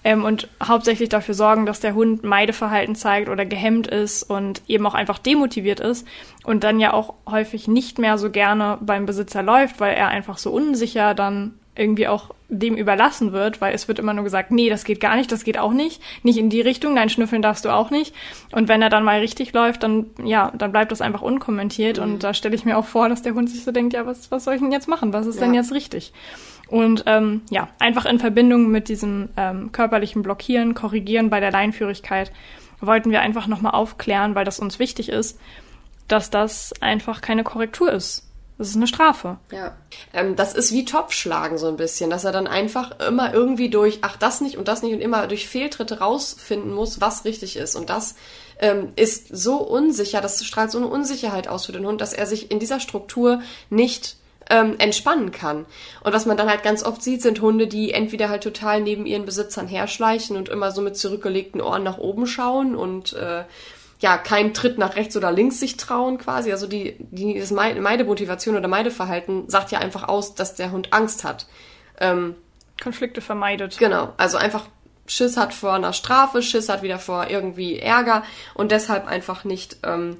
ähm, 0.07 0.25
und 0.25 0.49
hauptsächlich 0.63 1.09
dafür 1.09 1.35
sorgen, 1.35 1.67
dass 1.67 1.81
der 1.81 1.97
Hund 1.97 2.23
Meideverhalten 2.23 2.95
zeigt 2.95 3.29
oder 3.29 3.45
gehemmt 3.45 3.89
ist 3.89 4.23
und 4.23 4.63
eben 4.69 4.87
auch 4.87 4.95
einfach 4.95 5.19
demotiviert 5.19 5.81
ist 5.81 6.07
und 6.45 6.63
dann 6.63 6.79
ja 6.79 6.93
auch 6.93 7.15
häufig 7.29 7.67
nicht 7.77 7.99
mehr 7.99 8.17
so 8.17 8.31
gerne 8.31 8.79
beim 8.81 9.05
Besitzer 9.05 9.43
läuft, 9.43 9.81
weil 9.81 9.95
er 9.95 10.09
einfach 10.09 10.39
so 10.39 10.51
unsicher 10.51 11.13
dann 11.13 11.53
irgendwie 11.75 12.09
auch 12.09 12.31
dem 12.49 12.75
überlassen 12.75 13.33
wird, 13.33 13.61
weil 13.61 13.75
es 13.75 13.87
wird 13.87 13.99
immer 13.99 14.15
nur 14.15 14.25
gesagt, 14.25 14.51
nee, 14.51 14.71
das 14.71 14.85
geht 14.85 14.99
gar 14.99 15.15
nicht, 15.15 15.31
das 15.31 15.45
geht 15.45 15.59
auch 15.59 15.75
nicht, 15.75 16.01
nicht 16.23 16.39
in 16.39 16.49
die 16.49 16.63
Richtung, 16.63 16.95
nein, 16.95 17.11
schnüffeln 17.11 17.43
darfst 17.43 17.67
du 17.67 17.69
auch 17.69 17.91
nicht. 17.91 18.15
Und 18.51 18.69
wenn 18.69 18.81
er 18.81 18.89
dann 18.89 19.05
mal 19.05 19.19
richtig 19.19 19.53
läuft, 19.53 19.83
dann 19.83 20.07
ja, 20.25 20.51
dann 20.57 20.73
bleibt 20.73 20.91
das 20.91 21.03
einfach 21.03 21.21
unkommentiert 21.21 21.99
mhm. 21.99 22.05
und 22.05 22.25
da 22.25 22.33
stelle 22.33 22.55
ich 22.55 22.65
mir 22.65 22.79
auch 22.79 22.87
vor, 22.87 23.11
dass 23.11 23.21
der 23.21 23.35
Hund 23.35 23.51
sich 23.51 23.63
so 23.63 23.73
denkt, 23.73 23.93
ja, 23.93 24.07
was 24.07 24.31
was 24.31 24.45
soll 24.45 24.55
ich 24.55 24.63
denn 24.63 24.73
jetzt 24.73 24.89
machen? 24.89 25.13
Was 25.13 25.27
ist 25.27 25.37
ja. 25.37 25.43
denn 25.43 25.53
jetzt 25.53 25.73
richtig? 25.73 26.15
Und 26.69 27.05
ähm, 27.07 27.43
ja, 27.51 27.69
einfach 27.79 28.07
in 28.07 28.19
Verbindung 28.19 28.71
mit 28.71 28.89
diesem 28.89 29.29
ähm, 29.37 29.71
körperlichen 29.71 30.23
Blockieren, 30.23 30.73
Korrigieren 30.73 31.29
bei 31.29 31.41
der 31.41 31.53
Leinführigkeit 31.53 32.33
wollten 32.81 33.11
wir 33.11 33.21
einfach 33.21 33.47
nochmal 33.47 33.73
aufklären, 33.73 34.35
weil 34.35 34.45
das 34.45 34.61
uns 34.61 34.79
wichtig 34.79 35.09
ist, 35.09 35.39
dass 36.09 36.31
das 36.31 36.73
einfach 36.81 37.21
keine 37.21 37.45
Korrektur 37.45 37.93
ist. 37.93 38.27
Das 38.59 38.69
ist 38.69 38.77
eine 38.77 38.87
Strafe. 38.87 39.37
Ja. 39.53 39.77
Ähm, 40.15 40.35
das 40.35 40.55
ist 40.55 40.73
wie 40.73 40.87
Topfschlagen 40.87 41.59
so 41.59 41.69
ein 41.69 41.77
bisschen, 41.77 42.09
dass 42.09 42.25
er 42.25 42.33
dann 42.33 42.47
einfach 42.47 43.01
immer 43.07 43.35
irgendwie 43.35 43.69
durch, 43.69 43.99
ach, 44.01 44.17
das 44.17 44.41
nicht 44.41 44.57
und 44.57 44.67
das 44.67 44.83
nicht 44.83 44.95
und 44.95 45.03
immer 45.03 45.27
durch 45.27 45.47
Fehltritte 45.47 45.99
rausfinden 45.99 46.73
muss, 46.73 47.01
was 47.01 47.27
richtig 47.27 47.57
ist. 47.57 47.77
Und 47.77 47.91
das 47.91 48.15
ähm, 48.59 48.93
ist 48.97 49.29
so 49.37 49.57
unsicher, 49.57 50.23
das 50.23 50.43
strahlt 50.43 50.71
so 50.71 50.79
eine 50.79 50.87
Unsicherheit 50.87 51.49
aus 51.49 51.67
für 51.67 51.73
den 51.73 51.87
Hund, 51.87 52.01
dass 52.01 52.15
er 52.15 52.27
sich 52.27 52.51
in 52.51 52.59
dieser 52.59 52.81
Struktur 52.81 53.43
nicht 53.69 54.17
ähm, 54.49 54.77
entspannen 54.79 55.33
kann. 55.33 55.67
Und 56.03 56.15
was 56.15 56.25
man 56.25 56.39
dann 56.39 56.49
halt 56.49 56.63
ganz 56.63 56.83
oft 56.83 57.03
sieht, 57.03 57.21
sind 57.21 57.43
Hunde, 57.43 57.67
die 57.67 57.93
entweder 57.93 58.31
halt 58.31 58.43
total 58.43 58.81
neben 58.81 59.05
ihren 59.05 59.27
Besitzern 59.27 59.69
herschleichen 59.69 60.37
und 60.37 60.49
immer 60.49 60.71
so 60.71 60.81
mit 60.81 60.97
zurückgelegten 60.97 61.61
Ohren 61.61 61.83
nach 61.83 61.99
oben 61.99 62.27
schauen 62.27 62.75
und 62.75 63.13
äh, 63.15 63.45
ja, 64.01 64.19
keinen 64.19 64.53
Tritt 64.53 64.79
nach 64.79 64.97
rechts 64.97 65.17
oder 65.17 65.33
links 65.33 65.59
sich 65.59 65.77
trauen 65.77 66.19
quasi. 66.19 66.53
Also 66.53 66.67
die, 66.67 66.97
die 66.99 67.39
das 67.39 67.51
Meidemotivation 67.51 68.57
oder 68.57 68.69
Meideverhalten 68.69 69.49
sagt 69.49 69.71
ja 69.71 69.79
einfach 69.79 70.09
aus, 70.09 70.35
dass 70.35 70.55
der 70.55 70.73
Hund 70.73 70.93
Angst 70.93 71.25
hat. 71.25 71.47
Ähm, 72.01 72.35
Konflikte 72.83 73.21
vermeidet. 73.21 73.79
Genau, 73.79 74.13
also 74.19 74.37
einfach 74.37 74.67
Schiss 75.07 75.37
hat 75.37 75.55
vor 75.55 75.75
einer 75.75 75.93
Strafe, 75.93 76.43
Schiss 76.43 76.69
hat 76.69 76.83
wieder 76.83 76.99
vor 76.99 77.29
irgendwie 77.31 77.79
Ärger 77.79 78.23
und 78.55 78.73
deshalb 78.73 79.07
einfach 79.07 79.45
nicht 79.45 79.79
ähm, 79.85 80.19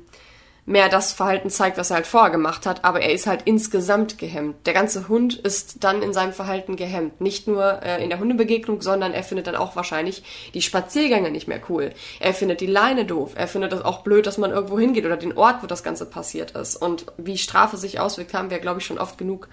mehr 0.67 0.89
das 0.89 1.13
Verhalten 1.13 1.49
zeigt, 1.49 1.79
was 1.79 1.91
er 1.91 1.97
halt 1.97 2.07
vorher 2.09 2.31
gemacht 2.31 2.67
hat, 2.67 2.85
aber 2.85 3.01
er 3.01 3.13
ist 3.13 3.29
halt 3.29 3.43
insgesamt 3.45 4.19
gehemmt. 4.19 4.67
Der 4.67 4.75
ganze 4.75 5.07
Hund 5.07 5.35
ist 5.35 5.85
dann 5.85 6.03
in 6.03 6.13
seinem 6.13 6.33
Verhalten 6.33 6.75
gehemmt. 6.75 7.21
Nicht 7.21 7.47
nur 7.47 7.83
äh, 7.85 8.03
in 8.03 8.11
der 8.11 8.19
Hundebegegnung, 8.19 8.83
sondern 8.83 9.13
er 9.13 9.23
findet 9.23 9.47
dann 9.47 9.55
auch 9.55 9.77
wahrscheinlich 9.77 10.25
die 10.55 10.63
Spaziergänge 10.63 11.31
nicht 11.31 11.47
mehr 11.47 11.61
cool. 11.69 11.93
Er 12.19 12.35
findet 12.35 12.61
die 12.61 12.67
Leine 12.67 13.05
doof. 13.05 13.33
Er 13.37 13.47
findet 13.47 13.73
es 13.73 13.85
auch 13.85 14.03
blöd, 14.03 14.27
dass 14.27 14.39
man 14.39 14.51
irgendwo 14.51 14.79
hingeht 14.79 15.07
oder 15.07 15.17
den 15.17 15.37
Ort, 15.37 15.63
wo 15.63 15.69
das 15.69 15.85
Ganze 15.85 16.05
passiert 16.05 16.51
ist. 16.51 16.75
Und 16.75 17.07
wie 17.17 17.39
Strafe 17.39 17.77
sich 17.77 18.01
auswirkt, 18.01 18.35
haben 18.35 18.51
wir, 18.51 18.59
glaube 18.59 18.81
ich, 18.81 18.87
schon 18.87 18.99
oft 18.99 19.19
genug 19.19 19.49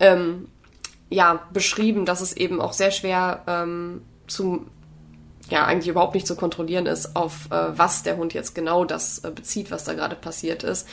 ähm, 0.00 0.48
ja, 1.08 1.46
beschrieben, 1.52 2.06
dass 2.06 2.20
es 2.20 2.36
eben 2.36 2.60
auch 2.60 2.72
sehr 2.72 2.90
schwer 2.90 3.44
ähm, 3.46 4.02
zu 4.26 4.66
ja 5.50 5.64
eigentlich 5.64 5.88
überhaupt 5.88 6.14
nicht 6.14 6.26
zu 6.26 6.36
kontrollieren 6.36 6.86
ist, 6.86 7.16
auf 7.16 7.46
äh, 7.50 7.78
was 7.78 8.02
der 8.02 8.16
Hund 8.16 8.34
jetzt 8.34 8.54
genau 8.54 8.84
das 8.84 9.20
äh, 9.20 9.30
bezieht, 9.30 9.70
was 9.70 9.84
da 9.84 9.94
gerade 9.94 10.16
passiert 10.16 10.62
ist. 10.64 10.88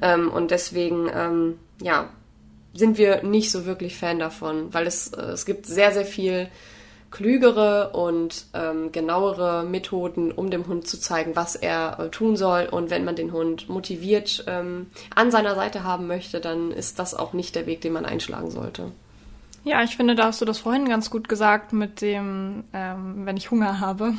Ähm, 0.00 0.30
und 0.30 0.50
deswegen, 0.50 1.08
ähm, 1.12 1.58
ja, 1.80 2.10
sind 2.74 2.98
wir 2.98 3.22
nicht 3.22 3.50
so 3.50 3.64
wirklich 3.64 3.96
Fan 3.96 4.18
davon, 4.18 4.72
weil 4.72 4.86
es, 4.86 5.08
äh, 5.08 5.22
es 5.22 5.46
gibt 5.46 5.66
sehr, 5.66 5.92
sehr 5.92 6.04
viel 6.04 6.48
klügere 7.10 7.90
und 7.94 8.46
ähm, 8.52 8.92
genauere 8.92 9.64
Methoden, 9.64 10.32
um 10.32 10.50
dem 10.50 10.66
Hund 10.66 10.86
zu 10.86 10.98
zeigen, 10.98 11.36
was 11.36 11.56
er 11.56 11.98
äh, 11.98 12.08
tun 12.10 12.36
soll. 12.36 12.68
Und 12.70 12.90
wenn 12.90 13.04
man 13.04 13.16
den 13.16 13.32
Hund 13.32 13.68
motiviert 13.68 14.44
ähm, 14.46 14.90
an 15.14 15.30
seiner 15.30 15.54
Seite 15.54 15.84
haben 15.84 16.06
möchte, 16.06 16.40
dann 16.40 16.72
ist 16.72 16.98
das 16.98 17.14
auch 17.14 17.32
nicht 17.32 17.54
der 17.54 17.66
Weg, 17.66 17.80
den 17.80 17.92
man 17.92 18.04
einschlagen 18.04 18.50
sollte. 18.50 18.92
Ja, 19.66 19.82
ich 19.82 19.96
finde, 19.96 20.14
da 20.14 20.26
hast 20.26 20.40
du 20.40 20.44
das 20.44 20.58
vorhin 20.58 20.88
ganz 20.88 21.10
gut 21.10 21.28
gesagt 21.28 21.72
mit 21.72 22.00
dem, 22.00 22.62
ähm, 22.72 23.26
wenn 23.26 23.36
ich 23.36 23.50
Hunger 23.50 23.80
habe. 23.80 24.14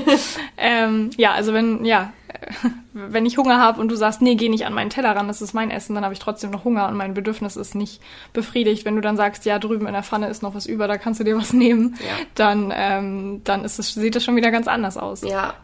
ähm, 0.56 1.10
ja, 1.16 1.32
also 1.32 1.52
wenn, 1.52 1.84
ja, 1.84 2.12
wenn 2.92 3.26
ich 3.26 3.36
Hunger 3.36 3.58
habe 3.58 3.80
und 3.80 3.88
du 3.88 3.96
sagst, 3.96 4.22
nee, 4.22 4.36
geh 4.36 4.48
nicht 4.48 4.66
an 4.66 4.72
meinen 4.72 4.90
Teller 4.90 5.16
ran, 5.16 5.26
das 5.26 5.42
ist 5.42 5.52
mein 5.52 5.72
Essen, 5.72 5.96
dann 5.96 6.04
habe 6.04 6.14
ich 6.14 6.20
trotzdem 6.20 6.52
noch 6.52 6.62
Hunger 6.62 6.86
und 6.86 6.96
mein 6.96 7.12
Bedürfnis 7.12 7.56
ist 7.56 7.74
nicht 7.74 8.00
befriedigt. 8.32 8.84
Wenn 8.84 8.94
du 8.94 9.00
dann 9.00 9.16
sagst, 9.16 9.44
ja, 9.46 9.58
drüben 9.58 9.88
in 9.88 9.94
der 9.94 10.04
Pfanne 10.04 10.28
ist 10.28 10.44
noch 10.44 10.54
was 10.54 10.64
über, 10.64 10.86
da 10.86 10.96
kannst 10.96 11.18
du 11.18 11.24
dir 11.24 11.36
was 11.36 11.52
nehmen, 11.52 11.96
ja. 11.98 12.24
dann, 12.36 12.72
ähm, 12.72 13.40
dann 13.42 13.64
ist 13.64 13.80
es, 13.80 13.94
sieht 13.94 14.14
das 14.14 14.22
schon 14.22 14.36
wieder 14.36 14.52
ganz 14.52 14.68
anders 14.68 14.96
aus. 14.96 15.22
Ja, 15.22 15.54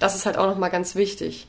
das 0.00 0.14
ist 0.14 0.26
halt 0.26 0.36
auch 0.36 0.46
nochmal 0.46 0.70
ganz 0.70 0.96
wichtig. 0.96 1.46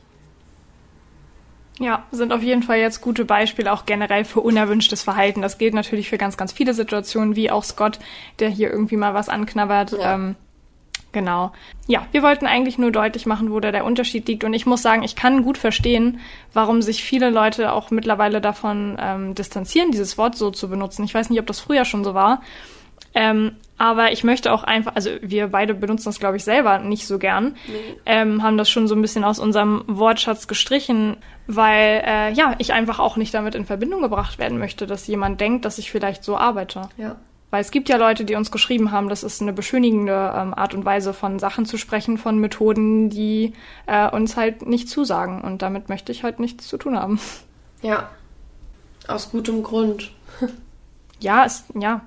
Ja, 1.81 2.03
sind 2.11 2.31
auf 2.31 2.43
jeden 2.43 2.61
Fall 2.61 2.77
jetzt 2.77 3.01
gute 3.01 3.25
Beispiele 3.25 3.73
auch 3.73 3.87
generell 3.87 4.23
für 4.23 4.41
unerwünschtes 4.41 5.01
Verhalten. 5.01 5.41
Das 5.41 5.57
gilt 5.57 5.73
natürlich 5.73 6.09
für 6.09 6.19
ganz, 6.19 6.37
ganz 6.37 6.51
viele 6.51 6.75
Situationen, 6.75 7.35
wie 7.35 7.49
auch 7.49 7.63
Scott, 7.63 7.97
der 8.37 8.49
hier 8.49 8.69
irgendwie 8.69 8.97
mal 8.97 9.15
was 9.15 9.29
anknabbert. 9.29 9.93
Ja. 9.93 10.13
Ähm, 10.13 10.35
genau. 11.11 11.53
Ja, 11.87 12.05
wir 12.11 12.21
wollten 12.21 12.45
eigentlich 12.45 12.77
nur 12.77 12.91
deutlich 12.91 13.25
machen, 13.25 13.51
wo 13.51 13.59
da 13.59 13.71
der 13.71 13.83
Unterschied 13.83 14.27
liegt. 14.27 14.43
Und 14.43 14.53
ich 14.53 14.67
muss 14.67 14.83
sagen, 14.83 15.01
ich 15.01 15.15
kann 15.15 15.43
gut 15.43 15.57
verstehen, 15.57 16.19
warum 16.53 16.83
sich 16.83 17.03
viele 17.03 17.31
Leute 17.31 17.73
auch 17.73 17.89
mittlerweile 17.89 18.41
davon 18.41 18.97
ähm, 18.99 19.33
distanzieren, 19.33 19.89
dieses 19.89 20.19
Wort 20.19 20.35
so 20.35 20.51
zu 20.51 20.69
benutzen. 20.69 21.03
Ich 21.03 21.15
weiß 21.15 21.31
nicht, 21.31 21.39
ob 21.39 21.47
das 21.47 21.59
früher 21.59 21.83
schon 21.83 22.03
so 22.03 22.13
war. 22.13 22.43
Ähm, 23.13 23.55
aber 23.77 24.11
ich 24.11 24.23
möchte 24.23 24.53
auch 24.53 24.63
einfach, 24.63 24.95
also 24.95 25.09
wir 25.21 25.47
beide 25.47 25.73
benutzen 25.73 26.05
das, 26.05 26.19
glaube 26.19 26.37
ich, 26.37 26.43
selber 26.43 26.77
nicht 26.77 27.07
so 27.07 27.17
gern, 27.17 27.55
nee. 27.67 27.95
ähm, 28.05 28.43
haben 28.43 28.57
das 28.57 28.69
schon 28.69 28.87
so 28.87 28.93
ein 28.93 29.01
bisschen 29.01 29.23
aus 29.23 29.39
unserem 29.39 29.83
Wortschatz 29.87 30.47
gestrichen, 30.47 31.17
weil 31.47 32.03
äh, 32.05 32.31
ja, 32.31 32.53
ich 32.59 32.73
einfach 32.73 32.99
auch 32.99 33.17
nicht 33.17 33.33
damit 33.33 33.55
in 33.55 33.65
Verbindung 33.65 34.01
gebracht 34.03 34.37
werden 34.37 34.59
möchte, 34.59 34.85
dass 34.85 35.07
jemand 35.07 35.41
denkt, 35.41 35.65
dass 35.65 35.79
ich 35.79 35.89
vielleicht 35.89 36.23
so 36.23 36.37
arbeite. 36.37 36.89
Ja. 36.97 37.15
Weil 37.49 37.61
es 37.61 37.71
gibt 37.71 37.89
ja 37.89 37.97
Leute, 37.97 38.23
die 38.23 38.35
uns 38.35 38.49
geschrieben 38.49 38.91
haben, 38.91 39.09
das 39.09 39.23
ist 39.23 39.41
eine 39.41 39.51
beschönigende 39.51 40.33
ähm, 40.35 40.53
Art 40.53 40.73
und 40.73 40.85
Weise 40.85 41.13
von 41.13 41.37
Sachen 41.37 41.65
zu 41.65 41.77
sprechen, 41.77 42.17
von 42.17 42.37
Methoden, 42.37 43.09
die 43.09 43.53
äh, 43.87 44.09
uns 44.09 44.37
halt 44.37 44.65
nicht 44.65 44.89
zusagen. 44.89 45.41
Und 45.41 45.61
damit 45.61 45.89
möchte 45.89 46.13
ich 46.13 46.23
halt 46.23 46.39
nichts 46.39 46.67
zu 46.67 46.77
tun 46.77 46.97
haben. 46.97 47.19
Ja. 47.81 48.09
Aus 49.07 49.31
gutem 49.31 49.63
Grund. 49.63 50.11
ja, 51.19 51.43
es, 51.43 51.65
ja, 51.73 52.01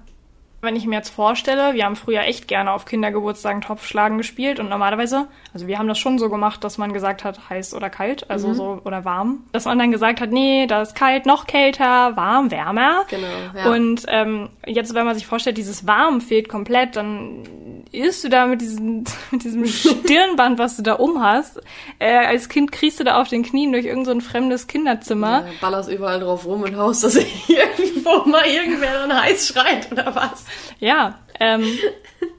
wenn 0.65 0.77
ich 0.77 0.87
mir 0.87 0.97
jetzt 0.97 1.11
vorstelle, 1.11 1.75
wir 1.75 1.85
haben 1.85 1.97
früher 1.97 2.23
echt 2.23 2.49
gerne 2.49 2.73
auf 2.73 2.85
Kindergeburtstagen 2.85 3.61
Topfschlagen 3.61 4.19
gespielt 4.19 4.61
und 4.61 4.69
normalerweise, 4.69 5.29
also 5.53 5.67
wir 5.67 5.79
haben 5.79 5.89
das 5.89 5.99
schon 5.99 6.19
so 6.19 6.29
gemacht, 6.31 6.65
dass 6.65 6.79
man 6.79 6.93
gesagt 6.93 7.25
hat, 7.25 7.49
heiß 7.49 7.75
oder 7.75 7.91
kalt, 7.91 8.31
also 8.31 8.49
mhm. 8.49 8.55
so 8.55 8.81
oder 8.85 9.05
warm. 9.05 9.45
Dass 9.53 9.65
man 9.65 9.79
dann 9.79 9.91
gesagt 9.91 10.21
hat, 10.21 10.31
nee, 10.31 10.67
da 10.67 10.83
ist 10.83 10.95
kalt, 10.95 11.27
noch 11.27 11.47
kälter, 11.47 12.17
warm, 12.17 12.51
wärmer. 12.51 13.05
Genau. 13.09 13.27
Ja. 13.57 13.71
Und 13.71 14.05
ähm, 14.09 14.49
jetzt, 14.67 14.95
wenn 14.95 15.07
man 15.07 15.15
sich 15.15 15.27
vorstellt, 15.27 15.59
dieses 15.59 15.87
warm 15.87 16.21
fehlt 16.21 16.49
komplett, 16.49 16.97
dann 16.97 17.84
irrst 17.95 18.25
du 18.25 18.29
da 18.29 18.47
mit 18.47 18.61
diesem, 18.61 19.05
mit 19.31 19.45
diesem 19.45 19.67
Stirnband, 19.67 20.59
was 20.59 20.77
du 20.77 20.83
da 20.83 20.95
um 20.95 21.23
hast. 21.23 21.61
Äh, 21.99 22.27
als 22.27 22.49
Kind 22.49 22.73
kriegst 22.73 23.01
du 23.01 23.05
da 23.05 23.21
auf 23.21 23.29
den 23.29 23.43
Knien 23.43 23.73
durch 23.73 23.87
irgendein 23.87 24.21
so 24.21 24.29
fremdes 24.29 24.67
Kinderzimmer. 24.67 25.47
Ja, 25.47 25.53
ballerst 25.61 25.91
überall 25.91 26.21
drauf 26.21 26.45
rum 26.47 26.63
und 26.63 26.77
haust, 26.77 27.05
dass 27.05 27.17
irgendwo 27.49 28.29
mal 28.29 28.47
irgendwer 28.47 28.93
dann 29.07 29.23
heiß 29.23 29.49
schreit 29.49 29.91
oder 29.91 30.15
was. 30.15 30.45
Ja, 30.79 31.19
ähm, 31.41 31.67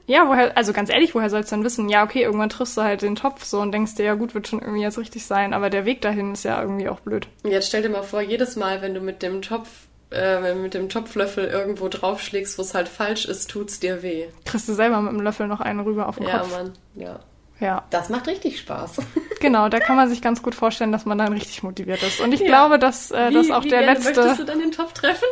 ja, 0.06 0.28
woher, 0.28 0.56
also 0.56 0.72
ganz 0.72 0.88
ehrlich, 0.88 1.14
woher 1.14 1.30
sollst 1.30 1.50
du 1.50 1.56
dann 1.56 1.64
wissen? 1.64 1.88
Ja, 1.88 2.04
okay, 2.04 2.22
irgendwann 2.22 2.48
triffst 2.48 2.76
du 2.76 2.82
halt 2.82 3.02
den 3.02 3.16
Topf 3.16 3.44
so 3.44 3.60
und 3.60 3.72
denkst 3.72 3.96
dir, 3.96 4.04
ja 4.04 4.14
gut, 4.14 4.34
wird 4.34 4.46
schon 4.46 4.60
irgendwie 4.60 4.82
jetzt 4.82 4.98
richtig 4.98 5.26
sein, 5.26 5.52
aber 5.52 5.68
der 5.68 5.84
Weg 5.84 6.00
dahin 6.00 6.32
ist 6.32 6.44
ja 6.44 6.60
irgendwie 6.60 6.88
auch 6.88 7.00
blöd. 7.00 7.26
Jetzt 7.44 7.68
stell 7.68 7.82
dir 7.82 7.88
mal 7.88 8.02
vor, 8.02 8.20
jedes 8.20 8.54
Mal, 8.56 8.82
wenn 8.82 8.94
du 8.94 9.00
mit 9.00 9.22
dem 9.22 9.42
Topf 9.42 9.68
äh, 10.10 10.54
mit 10.54 10.74
dem 10.74 10.88
Topflöffel 10.88 11.46
irgendwo 11.46 11.88
draufschlägst, 11.88 12.58
wo 12.58 12.62
es 12.62 12.74
halt 12.74 12.88
falsch 12.88 13.24
ist, 13.24 13.50
tut's 13.50 13.80
dir 13.80 14.02
weh. 14.02 14.26
Kriegst 14.44 14.68
du 14.68 14.74
selber 14.74 15.00
mit 15.00 15.12
dem 15.12 15.20
Löffel 15.20 15.48
noch 15.48 15.60
einen 15.60 15.80
rüber 15.80 16.08
auf 16.08 16.16
den 16.16 16.28
ja, 16.28 16.38
Kopf. 16.38 16.52
Mann. 16.52 16.72
Ja, 16.94 17.20
Ja, 17.60 17.84
Das 17.90 18.08
macht 18.08 18.28
richtig 18.28 18.60
Spaß. 18.60 18.98
genau, 19.40 19.68
da 19.68 19.80
kann 19.80 19.96
man 19.96 20.08
sich 20.08 20.22
ganz 20.22 20.42
gut 20.42 20.54
vorstellen, 20.54 20.92
dass 20.92 21.06
man 21.06 21.18
dann 21.18 21.32
richtig 21.32 21.62
motiviert 21.62 22.02
ist. 22.02 22.20
Und 22.20 22.32
ich 22.32 22.44
glaube, 22.44 22.78
dass 22.78 23.10
äh, 23.10 23.32
das 23.32 23.50
auch 23.50 23.62
der 23.62 23.80
gerne 23.80 23.86
letzte, 23.94 24.20
Möchtest 24.20 24.40
du 24.40 24.44
dann 24.44 24.60
den 24.60 24.72
Topf 24.72 24.92
treffen? 24.92 25.26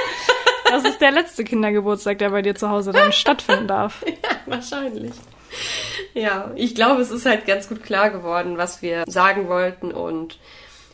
das 0.70 0.84
ist 0.84 1.00
der 1.00 1.12
letzte 1.12 1.44
Kindergeburtstag, 1.44 2.18
der 2.18 2.30
bei 2.30 2.42
dir 2.42 2.54
zu 2.54 2.68
Hause 2.68 2.92
dann 2.92 3.12
stattfinden 3.12 3.66
darf. 3.66 4.02
ja, 4.06 4.30
wahrscheinlich. 4.46 5.12
Ja, 6.14 6.50
ich 6.54 6.74
glaube, 6.74 7.00
es 7.00 7.10
ist 7.10 7.26
halt 7.26 7.46
ganz 7.46 7.68
gut 7.68 7.82
klar 7.82 8.10
geworden, 8.10 8.58
was 8.58 8.82
wir 8.82 9.04
sagen 9.06 9.48
wollten 9.48 9.92
und 9.92 10.38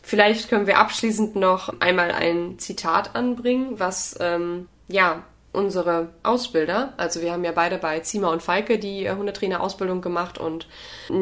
vielleicht 0.09 0.49
können 0.49 0.65
wir 0.65 0.79
abschließend 0.79 1.35
noch 1.35 1.79
einmal 1.79 2.11
ein 2.11 2.57
Zitat 2.57 3.15
anbringen, 3.15 3.79
was 3.79 4.17
ähm, 4.19 4.67
ja 4.87 5.23
unsere 5.51 6.09
Ausbilder, 6.21 6.93
also 6.97 7.21
wir 7.21 7.31
haben 7.31 7.43
ja 7.43 7.51
beide 7.51 7.77
bei 7.77 7.99
Zima 8.01 8.31
und 8.31 8.43
Falke 8.43 8.77
die 8.77 9.05
äh, 9.05 9.15
Hundetrainer-Ausbildung 9.15 10.01
gemacht 10.01 10.37
und 10.37 10.67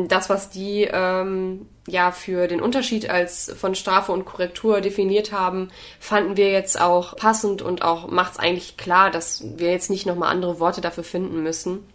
das, 0.07 0.29
was 0.29 0.49
die 0.49 0.87
ähm, 0.91 1.67
ja 1.87 2.11
für 2.11 2.47
den 2.47 2.61
Unterschied 2.61 3.09
als 3.09 3.53
von 3.57 3.73
Strafe 3.73 4.11
und 4.11 4.25
Korrektur 4.25 4.81
definiert 4.81 5.31
haben, 5.31 5.69
fanden 5.99 6.35
wir 6.35 6.51
jetzt 6.51 6.79
auch 6.79 7.15
passend 7.15 7.61
und 7.61 7.83
auch 7.83 8.09
macht 8.09 8.33
es 8.33 8.39
eigentlich 8.39 8.75
klar, 8.75 9.11
dass 9.11 9.43
wir 9.57 9.71
jetzt 9.71 9.89
nicht 9.89 10.05
nochmal 10.05 10.29
andere 10.29 10.59
Worte 10.59 10.81
dafür 10.81 11.05
finden 11.05 11.41
müssen. 11.41 11.87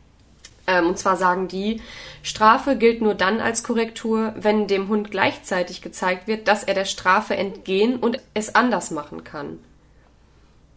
Ähm, 0.67 0.89
und 0.89 0.99
zwar 0.99 1.17
sagen 1.17 1.49
die, 1.49 1.81
Strafe 2.23 2.77
gilt 2.77 3.03
nur 3.03 3.15
dann 3.15 3.41
als 3.41 3.65
Korrektur, 3.65 4.33
wenn 4.37 4.69
dem 4.69 4.89
Hund 4.89 5.11
gleichzeitig 5.11 5.83
gezeigt 5.83 6.29
wird, 6.29 6.47
dass 6.47 6.63
er 6.63 6.75
der 6.75 6.85
Strafe 6.85 7.37
entgehen 7.37 7.99
und 7.99 8.21
es 8.35 8.55
anders 8.55 8.91
machen 8.91 9.25
kann. 9.25 9.59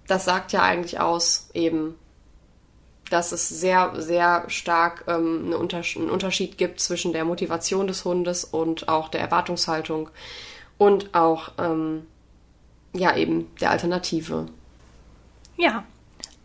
Das 0.07 0.25
sagt 0.25 0.51
ja 0.51 0.61
eigentlich 0.61 0.99
aus, 0.99 1.49
eben, 1.53 1.95
dass 3.09 3.31
es 3.31 3.47
sehr, 3.49 3.93
sehr 3.97 4.49
stark 4.49 5.05
ähm, 5.07 5.43
eine 5.45 5.57
Unters 5.57 5.95
einen 5.95 6.09
Unterschied 6.09 6.57
gibt 6.57 6.79
zwischen 6.79 7.13
der 7.13 7.25
Motivation 7.25 7.87
des 7.87 8.03
Hundes 8.05 8.43
und 8.43 8.87
auch 8.87 9.09
der 9.09 9.21
Erwartungshaltung 9.21 10.09
und 10.77 11.13
auch, 11.13 11.51
ähm, 11.59 12.07
ja, 12.93 13.15
eben 13.15 13.53
der 13.61 13.71
Alternative. 13.71 14.47
Ja. 15.57 15.83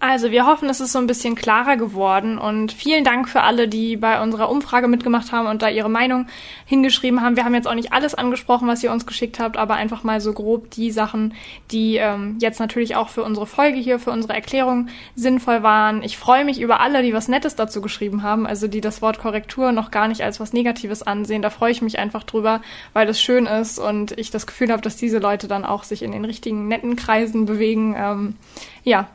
Also 0.02 0.30
wir 0.30 0.46
hoffen, 0.46 0.70
es 0.70 0.80
ist 0.80 0.92
so 0.92 0.98
ein 0.98 1.06
bisschen 1.06 1.34
klarer 1.34 1.76
geworden 1.76 2.38
und 2.38 2.72
vielen 2.72 3.04
Dank 3.04 3.28
für 3.28 3.42
alle, 3.42 3.68
die 3.68 3.98
bei 3.98 4.22
unserer 4.22 4.48
Umfrage 4.48 4.88
mitgemacht 4.88 5.30
haben 5.30 5.46
und 5.46 5.60
da 5.60 5.68
ihre 5.68 5.90
Meinung 5.90 6.26
hingeschrieben 6.64 7.20
haben. 7.20 7.36
Wir 7.36 7.44
haben 7.44 7.54
jetzt 7.54 7.68
auch 7.68 7.74
nicht 7.74 7.92
alles 7.92 8.14
angesprochen, 8.14 8.66
was 8.66 8.82
ihr 8.82 8.92
uns 8.92 9.04
geschickt 9.04 9.38
habt, 9.38 9.58
aber 9.58 9.74
einfach 9.74 10.02
mal 10.02 10.22
so 10.22 10.32
grob 10.32 10.70
die 10.70 10.90
Sachen, 10.90 11.34
die 11.70 11.96
ähm, 11.96 12.38
jetzt 12.40 12.60
natürlich 12.60 12.96
auch 12.96 13.10
für 13.10 13.22
unsere 13.22 13.46
Folge 13.46 13.76
hier, 13.76 13.98
für 13.98 14.10
unsere 14.10 14.32
Erklärung 14.32 14.88
sinnvoll 15.16 15.62
waren. 15.62 16.02
Ich 16.02 16.16
freue 16.16 16.46
mich 16.46 16.62
über 16.62 16.80
alle, 16.80 17.02
die 17.02 17.12
was 17.12 17.28
Nettes 17.28 17.54
dazu 17.54 17.82
geschrieben 17.82 18.22
haben, 18.22 18.46
also 18.46 18.68
die 18.68 18.80
das 18.80 19.02
Wort 19.02 19.18
Korrektur 19.18 19.70
noch 19.70 19.90
gar 19.90 20.08
nicht 20.08 20.22
als 20.22 20.40
was 20.40 20.54
Negatives 20.54 21.02
ansehen. 21.02 21.42
Da 21.42 21.50
freue 21.50 21.72
ich 21.72 21.82
mich 21.82 21.98
einfach 21.98 22.24
drüber, 22.24 22.62
weil 22.94 23.06
es 23.10 23.20
schön 23.20 23.44
ist 23.44 23.78
und 23.78 24.18
ich 24.18 24.30
das 24.30 24.46
Gefühl 24.46 24.72
habe, 24.72 24.80
dass 24.80 24.96
diese 24.96 25.18
Leute 25.18 25.46
dann 25.46 25.66
auch 25.66 25.84
sich 25.84 26.02
in 26.02 26.12
den 26.12 26.24
richtigen 26.24 26.68
netten 26.68 26.96
Kreisen 26.96 27.44
bewegen. 27.44 27.94
Ähm, 27.98 28.36
ja, 28.82 29.10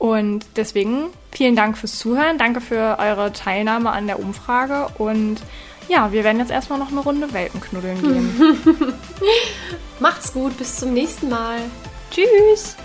und 0.00 0.46
deswegen 0.56 1.10
vielen 1.30 1.54
Dank 1.54 1.76
fürs 1.76 1.98
Zuhören, 1.98 2.38
danke 2.38 2.62
für 2.62 2.98
eure 2.98 3.34
Teilnahme 3.34 3.90
an 3.90 4.06
der 4.06 4.18
Umfrage 4.18 4.88
und 4.96 5.36
ja, 5.88 6.10
wir 6.10 6.24
werden 6.24 6.38
jetzt 6.38 6.50
erstmal 6.50 6.78
noch 6.78 6.90
eine 6.90 7.00
Runde 7.00 7.32
Welpenknuddeln 7.34 8.00
gehen. 8.00 8.94
Macht's 10.00 10.32
gut, 10.32 10.56
bis 10.56 10.76
zum 10.76 10.94
nächsten 10.94 11.28
Mal. 11.28 11.58
Tschüss! 12.10 12.76